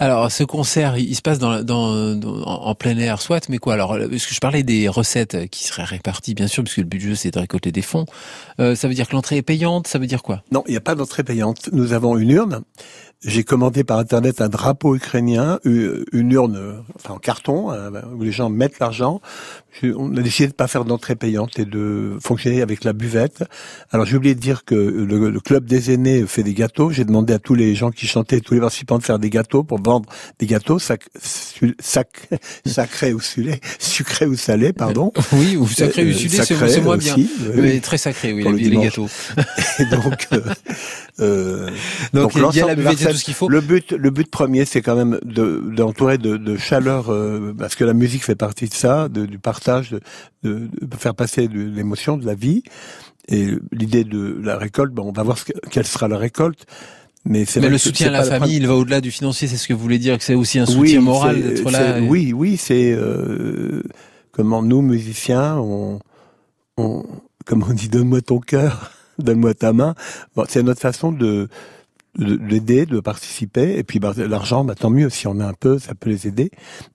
Alors, 0.00 0.30
ce 0.32 0.44
concert, 0.44 0.96
il 0.96 1.14
se 1.14 1.22
passe 1.22 1.38
dans, 1.38 1.62
dans, 1.62 2.14
dans, 2.14 2.42
en 2.42 2.74
plein 2.74 2.96
air, 2.98 3.20
soit, 3.20 3.48
mais 3.48 3.58
quoi? 3.58 3.74
Alors, 3.74 3.96
parce 3.96 4.26
que 4.26 4.34
je 4.34 4.40
parlais 4.40 4.62
des 4.62 4.88
recettes 4.88 5.48
qui 5.50 5.64
seraient 5.64 5.84
réparties, 5.84 6.34
bien 6.34 6.48
sûr, 6.48 6.64
puisque 6.64 6.78
le 6.78 6.84
but 6.84 6.98
du 6.98 7.10
jeu, 7.10 7.14
c'est 7.14 7.30
de 7.30 7.38
récolter 7.38 7.72
des 7.72 7.82
fonds. 7.82 8.06
Euh, 8.58 8.74
ça 8.74 8.88
veut 8.88 8.94
dire 8.94 9.08
que 9.08 9.14
l'entrée 9.14 9.36
est 9.36 9.42
payante 9.42 9.86
Ça 9.86 9.98
veut 9.98 10.06
dire 10.06 10.22
quoi? 10.22 10.42
Non, 10.50 10.64
il 10.66 10.72
n'y 10.72 10.76
a 10.76 10.80
pas 10.80 10.94
d'entrée 10.94 11.22
payante. 11.22 11.70
Nous 11.72 11.92
avons 11.92 12.16
une 12.18 12.30
urne 12.30 12.62
j'ai 13.24 13.44
commandé 13.44 13.84
par 13.84 13.98
internet 13.98 14.40
un 14.40 14.48
drapeau 14.48 14.96
ukrainien, 14.96 15.60
une 15.64 16.32
urne, 16.32 16.82
enfin 16.96 17.14
en 17.14 17.18
carton, 17.18 17.70
hein, 17.70 17.90
où 18.16 18.22
les 18.22 18.32
gens 18.32 18.50
mettent 18.50 18.78
l'argent. 18.78 19.20
On 19.82 20.14
a 20.16 20.20
décidé 20.20 20.48
de 20.48 20.52
pas 20.52 20.66
faire 20.66 20.84
d'entrée 20.84 21.16
payante 21.16 21.58
et 21.58 21.64
de 21.64 22.18
fonctionner 22.22 22.62
avec 22.62 22.84
la 22.84 22.92
buvette. 22.92 23.44
Alors 23.90 24.04
j'ai 24.04 24.16
oublié 24.16 24.34
de 24.34 24.40
dire 24.40 24.64
que 24.64 24.74
le, 24.74 25.40
club 25.40 25.64
des 25.64 25.92
aînés 25.92 26.26
fait 26.26 26.42
des 26.42 26.52
gâteaux. 26.52 26.90
J'ai 26.90 27.04
demandé 27.04 27.32
à 27.32 27.38
tous 27.38 27.54
les 27.54 27.74
gens 27.74 27.90
qui 27.90 28.06
chantaient, 28.06 28.40
tous 28.40 28.54
les 28.54 28.60
participants 28.60 28.98
de 28.98 29.02
faire 29.02 29.18
des 29.18 29.30
gâteaux 29.30 29.62
pour 29.62 29.80
vendre 29.80 30.08
des 30.38 30.46
gâteaux 30.46 30.78
sac, 30.78 31.04
sac, 31.80 32.28
sacrés 32.66 33.14
ou 33.14 33.20
salés, 33.20 33.60
sucrés 33.78 34.26
ou 34.26 34.36
salés, 34.36 34.72
pardon. 34.72 35.12
Oui, 35.32 35.56
ou 35.56 35.66
sacrés 35.66 36.04
ou 36.04 36.10
euh, 36.10 36.28
salés, 36.28 36.72
c'est 36.72 36.80
moins 36.80 36.98
bien. 36.98 37.16
Mais 37.54 37.80
très 37.80 37.96
sacré, 37.96 38.32
oui, 38.32 38.44
les, 38.58 38.76
gâteaux. 38.76 39.08
et 39.78 39.86
donc, 39.86 40.28
euh, 40.32 40.40
euh, 41.20 41.70
donc, 42.12 42.36
donc 42.38 42.54
il 42.54 42.58
y 42.58 42.62
a 42.62 42.66
la 42.66 42.74
buvette 42.74 43.11
tout 43.12 43.18
ce 43.18 43.24
qu'il 43.24 43.34
faut. 43.34 43.48
Le 43.48 43.60
but, 43.60 43.92
le 43.92 44.10
but 44.10 44.30
premier, 44.30 44.64
c'est 44.64 44.82
quand 44.82 44.96
même 44.96 45.18
d'entourer 45.24 46.18
de, 46.18 46.36
de, 46.36 46.36
de, 46.36 46.56
chaleur, 46.56 47.10
euh, 47.10 47.54
parce 47.56 47.74
que 47.74 47.84
la 47.84 47.94
musique 47.94 48.24
fait 48.24 48.34
partie 48.34 48.68
de 48.68 48.74
ça, 48.74 49.08
de, 49.08 49.26
du 49.26 49.38
partage, 49.38 49.90
de, 49.90 50.00
de, 50.42 50.68
faire 50.98 51.14
passer 51.14 51.48
de 51.48 51.60
l'émotion, 51.60 52.16
de 52.16 52.26
la 52.26 52.34
vie. 52.34 52.62
Et 53.28 53.48
l'idée 53.70 54.04
de 54.04 54.40
la 54.42 54.56
récolte, 54.58 54.92
ben, 54.92 55.02
on 55.04 55.12
va 55.12 55.22
voir 55.22 55.38
ce 55.38 55.44
quelle 55.70 55.86
sera 55.86 56.08
la 56.08 56.18
récolte. 56.18 56.66
Mais, 57.24 57.44
mais 57.60 57.68
le 57.68 57.78
soutien 57.78 58.08
à 58.08 58.10
la 58.10 58.24
famille, 58.24 58.56
il 58.56 58.66
va 58.66 58.74
au-delà 58.74 59.00
du 59.00 59.12
financier, 59.12 59.46
c'est 59.46 59.56
ce 59.56 59.68
que 59.68 59.74
vous 59.74 59.80
voulez 59.80 60.00
dire, 60.00 60.18
que 60.18 60.24
c'est 60.24 60.34
aussi 60.34 60.58
un 60.58 60.66
soutien 60.66 61.00
moral 61.00 61.40
d'être 61.40 61.70
là. 61.70 62.00
Oui, 62.00 62.32
oui, 62.32 62.56
c'est 62.56 62.92
euh, 62.92 63.82
comment 64.32 64.60
nous 64.60 64.82
musiciens, 64.82 65.56
on, 65.58 66.00
on, 66.76 67.04
comme 67.44 67.64
on 67.68 67.72
dit, 67.72 67.88
donne-moi 67.88 68.22
ton 68.22 68.40
cœur, 68.40 68.90
donne-moi 69.18 69.54
ta 69.54 69.72
main. 69.72 69.94
Bon, 70.34 70.44
c'est 70.48 70.64
notre 70.64 70.80
façon 70.80 71.12
de 71.12 71.48
l'aider, 72.18 72.86
de 72.86 73.00
participer. 73.00 73.78
Et 73.78 73.84
puis 73.84 73.98
bah, 73.98 74.12
l'argent, 74.16 74.64
bah, 74.64 74.74
tant 74.74 74.90
mieux 74.90 75.10
si 75.10 75.26
on 75.26 75.40
a 75.40 75.46
un 75.46 75.54
peu, 75.54 75.78
ça 75.78 75.94
peut 75.94 76.10
les 76.10 76.26
aider. 76.26 76.50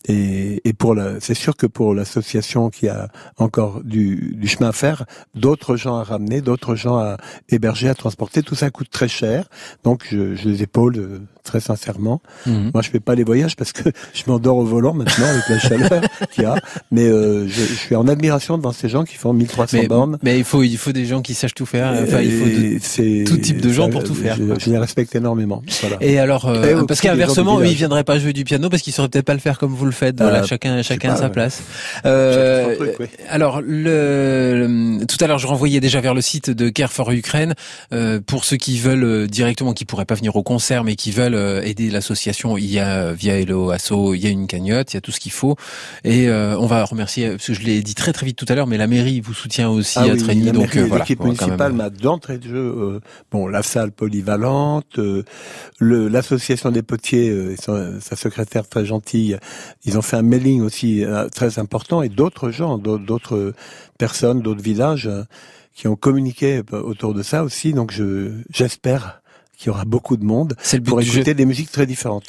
Et, 0.07 0.62
et 0.67 0.74
pour 0.74 0.93
la, 0.93 1.19
c'est 1.19 1.33
sûr 1.33 1.55
que 1.55 1.65
pour 1.65 1.93
l'association 1.93 2.69
qui 2.69 2.88
a 2.88 3.09
encore 3.38 3.83
du, 3.83 4.36
du 4.36 4.47
chemin 4.47 4.69
à 4.69 4.74
faire, 4.74 5.05
d'autres 5.36 5.75
gens 5.75 5.97
à 5.97 6.03
ramener, 6.03 6.41
d'autres 6.41 6.75
gens 6.75 6.97
à 6.97 7.17
héberger, 7.50 7.89
à 7.89 7.95
transporter, 7.95 8.43
tout 8.43 8.55
ça 8.55 8.69
coûte 8.69 8.89
très 8.89 9.07
cher. 9.07 9.45
Donc 9.83 10.05
je, 10.09 10.36
je 10.36 10.50
les 10.50 10.63
épaule 10.63 10.97
euh, 10.97 11.19
très 11.43 11.59
sincèrement. 11.62 12.21
Mhm. 12.45 12.71
Moi, 12.74 12.83
je 12.83 12.89
fais 12.89 13.00
pas 13.00 13.15
les 13.15 13.24
voyages 13.24 13.55
parce 13.55 13.71
que 13.71 13.89
je 14.13 14.24
m'endors 14.27 14.57
au 14.57 14.65
volant 14.65 14.93
maintenant 14.93 15.27
avec 15.27 15.50
la 15.50 15.59
chaleur 15.59 16.01
qu'il 16.31 16.43
y 16.43 16.45
a. 16.45 16.55
Mais 16.91 17.07
euh, 17.07 17.47
je, 17.47 17.62
je, 17.62 17.74
suis 17.74 17.95
en 17.95 18.07
admiration 18.07 18.57
devant 18.57 18.71
ces 18.71 18.89
gens 18.89 19.03
qui 19.03 19.15
font 19.15 19.33
1300 19.33 19.86
bornes. 19.88 20.19
Mais 20.21 20.38
il 20.38 20.43
faut, 20.43 20.62
il 20.62 20.77
faut 20.77 20.91
des 20.91 21.05
gens 21.05 21.21
qui 21.21 21.33
sachent 21.33 21.55
tout 21.55 21.65
faire. 21.65 21.95
Enfin, 22.03 22.21
il 22.21 22.31
faut 22.31 23.25
tout 23.25 23.38
type 23.38 23.62
de 23.62 23.69
gens 23.69 23.89
pour 23.89 24.03
tout 24.03 24.13
faire. 24.13 24.38
Je, 24.38 24.59
je 24.59 24.69
les 24.69 24.77
respecte 24.77 25.07
énormément. 25.16 25.62
Voilà. 25.82 25.98
Et 26.02 26.20
alors, 26.20 26.48
euh, 26.48 26.84
parce 26.86 27.02
qu'inversement, 27.02 27.60
eux, 27.60 27.68
ils 27.68 27.76
viendraient 27.76 28.04
pas 28.04 28.20
jouer 28.20 28.34
du 28.34 28.44
piano 28.44 28.70
parce 28.70 28.82
qu'ils 28.82 28.94
sauraient 28.94 29.10
peut-être 29.10 29.26
pas 29.26 29.34
le 29.34 29.40
faire 29.40 29.58
comme 29.58 29.74
vous 29.74 29.86
le 29.86 29.92
faites. 29.92 30.20
Voilà, 30.20 30.44
euh, 30.44 30.46
chacun, 30.46 30.82
chacun 30.82 31.14
à 31.14 31.16
sa 31.16 31.30
place. 31.30 31.62
Euh, 32.06 32.76
Alors, 33.30 33.62
le, 33.62 35.00
tout 35.08 35.18
à 35.24 35.28
l'heure, 35.28 35.40
je 35.40 35.48
renvoyais 35.48 35.80
déjà 35.80 36.02
vers 36.02 36.14
le 36.14 36.22
site 36.22 36.50
de 36.50 36.70
Care 36.70 36.92
for 36.92 37.12
Ukraine 37.12 37.54
euh, 37.94 38.20
pour 38.26 38.46
ceux 38.46 38.58
qui 38.58 38.80
veulent 38.80 39.28
directement, 39.28 39.74
qui 39.74 39.86
pourraient 39.86 40.06
pas 40.06 40.16
venir 40.16 40.36
au 40.36 40.44
concert, 40.44 40.84
mais 40.84 40.96
qui 40.96 41.12
veulent 41.12 41.64
aider 41.64 41.90
l'association. 41.90 42.58
Il 42.58 42.72
y 42.72 42.80
a 42.80 43.14
via 43.14 43.38
Hello 43.40 43.72
Asso, 43.72 44.14
il 44.14 44.20
y 44.20 44.28
a 44.28 44.30
une 44.30 44.48
cagnotte, 44.48 44.94
il 44.94 44.96
y 44.96 44.98
a 44.98 45.02
tout 45.02 45.12
ce 45.12 45.20
qu'il 45.20 45.32
faut. 45.32 45.56
Et 46.04 46.30
on 46.30 46.66
va 46.66 46.84
remercier, 46.84 47.30
parce 47.30 47.48
que 47.48 47.54
je 47.54 47.62
l'ai 47.62 47.82
dit 47.82 47.96
très 47.96 48.14
très 48.14 48.26
vite 48.26 48.38
tout 48.38 48.46
à 48.50 48.56
l'heure, 48.56 48.68
mais 48.68 48.78
la 48.78 48.88
mairie 48.88 49.22
vous 49.22 49.34
soutient 49.34 49.70
aussi 49.70 50.00
ah 50.00 50.04
à 50.04 50.14
oui, 50.14 50.52
donc 50.52 50.76
voilà. 50.76 51.04
L'équipe 51.04 51.24
municipale 51.24 51.74
m'a 51.74 51.90
d'entrée 51.90 52.38
de 52.38 52.48
jeu, 52.48 53.02
bon, 53.32 53.48
la 53.48 53.64
salle 53.64 53.92
polyvalente 53.92 54.97
l'association 55.80 56.72
des 56.72 56.82
potiers, 56.82 57.30
euh, 57.30 58.00
sa 58.00 58.15
secrétaire 58.15 58.67
très 58.67 58.86
gentille, 58.86 59.38
ils 59.86 59.98
ont 59.98 60.02
fait 60.02 60.17
un 60.17 60.21
mailing 60.21 60.62
aussi 60.62 61.04
euh, 61.04 61.30
très 61.30 61.60
important 61.60 62.02
et 62.02 62.10
d'autres 62.10 62.52
gens, 62.52 62.78
d'autres 62.78 63.54
personnes, 63.98 64.41
d'autres 64.41 64.62
villages 64.62 65.08
euh, 65.08 65.24
qui 65.74 65.88
ont 65.88 65.95
communiqué 65.95 66.62
autour 66.71 67.13
de 67.13 67.24
ça 67.24 67.43
aussi. 67.43 67.74
Donc 67.74 67.91
je 67.91 68.32
j'espère 68.50 69.21
qu'il 69.58 69.67
y 69.67 69.69
aura 69.69 69.86
beaucoup 69.86 70.17
de 70.17 70.24
monde 70.24 70.56
pour 70.86 71.02
écouter 71.02 71.34
des 71.34 71.45
musiques 71.45 71.71
très 71.71 71.86
différentes. 71.86 72.26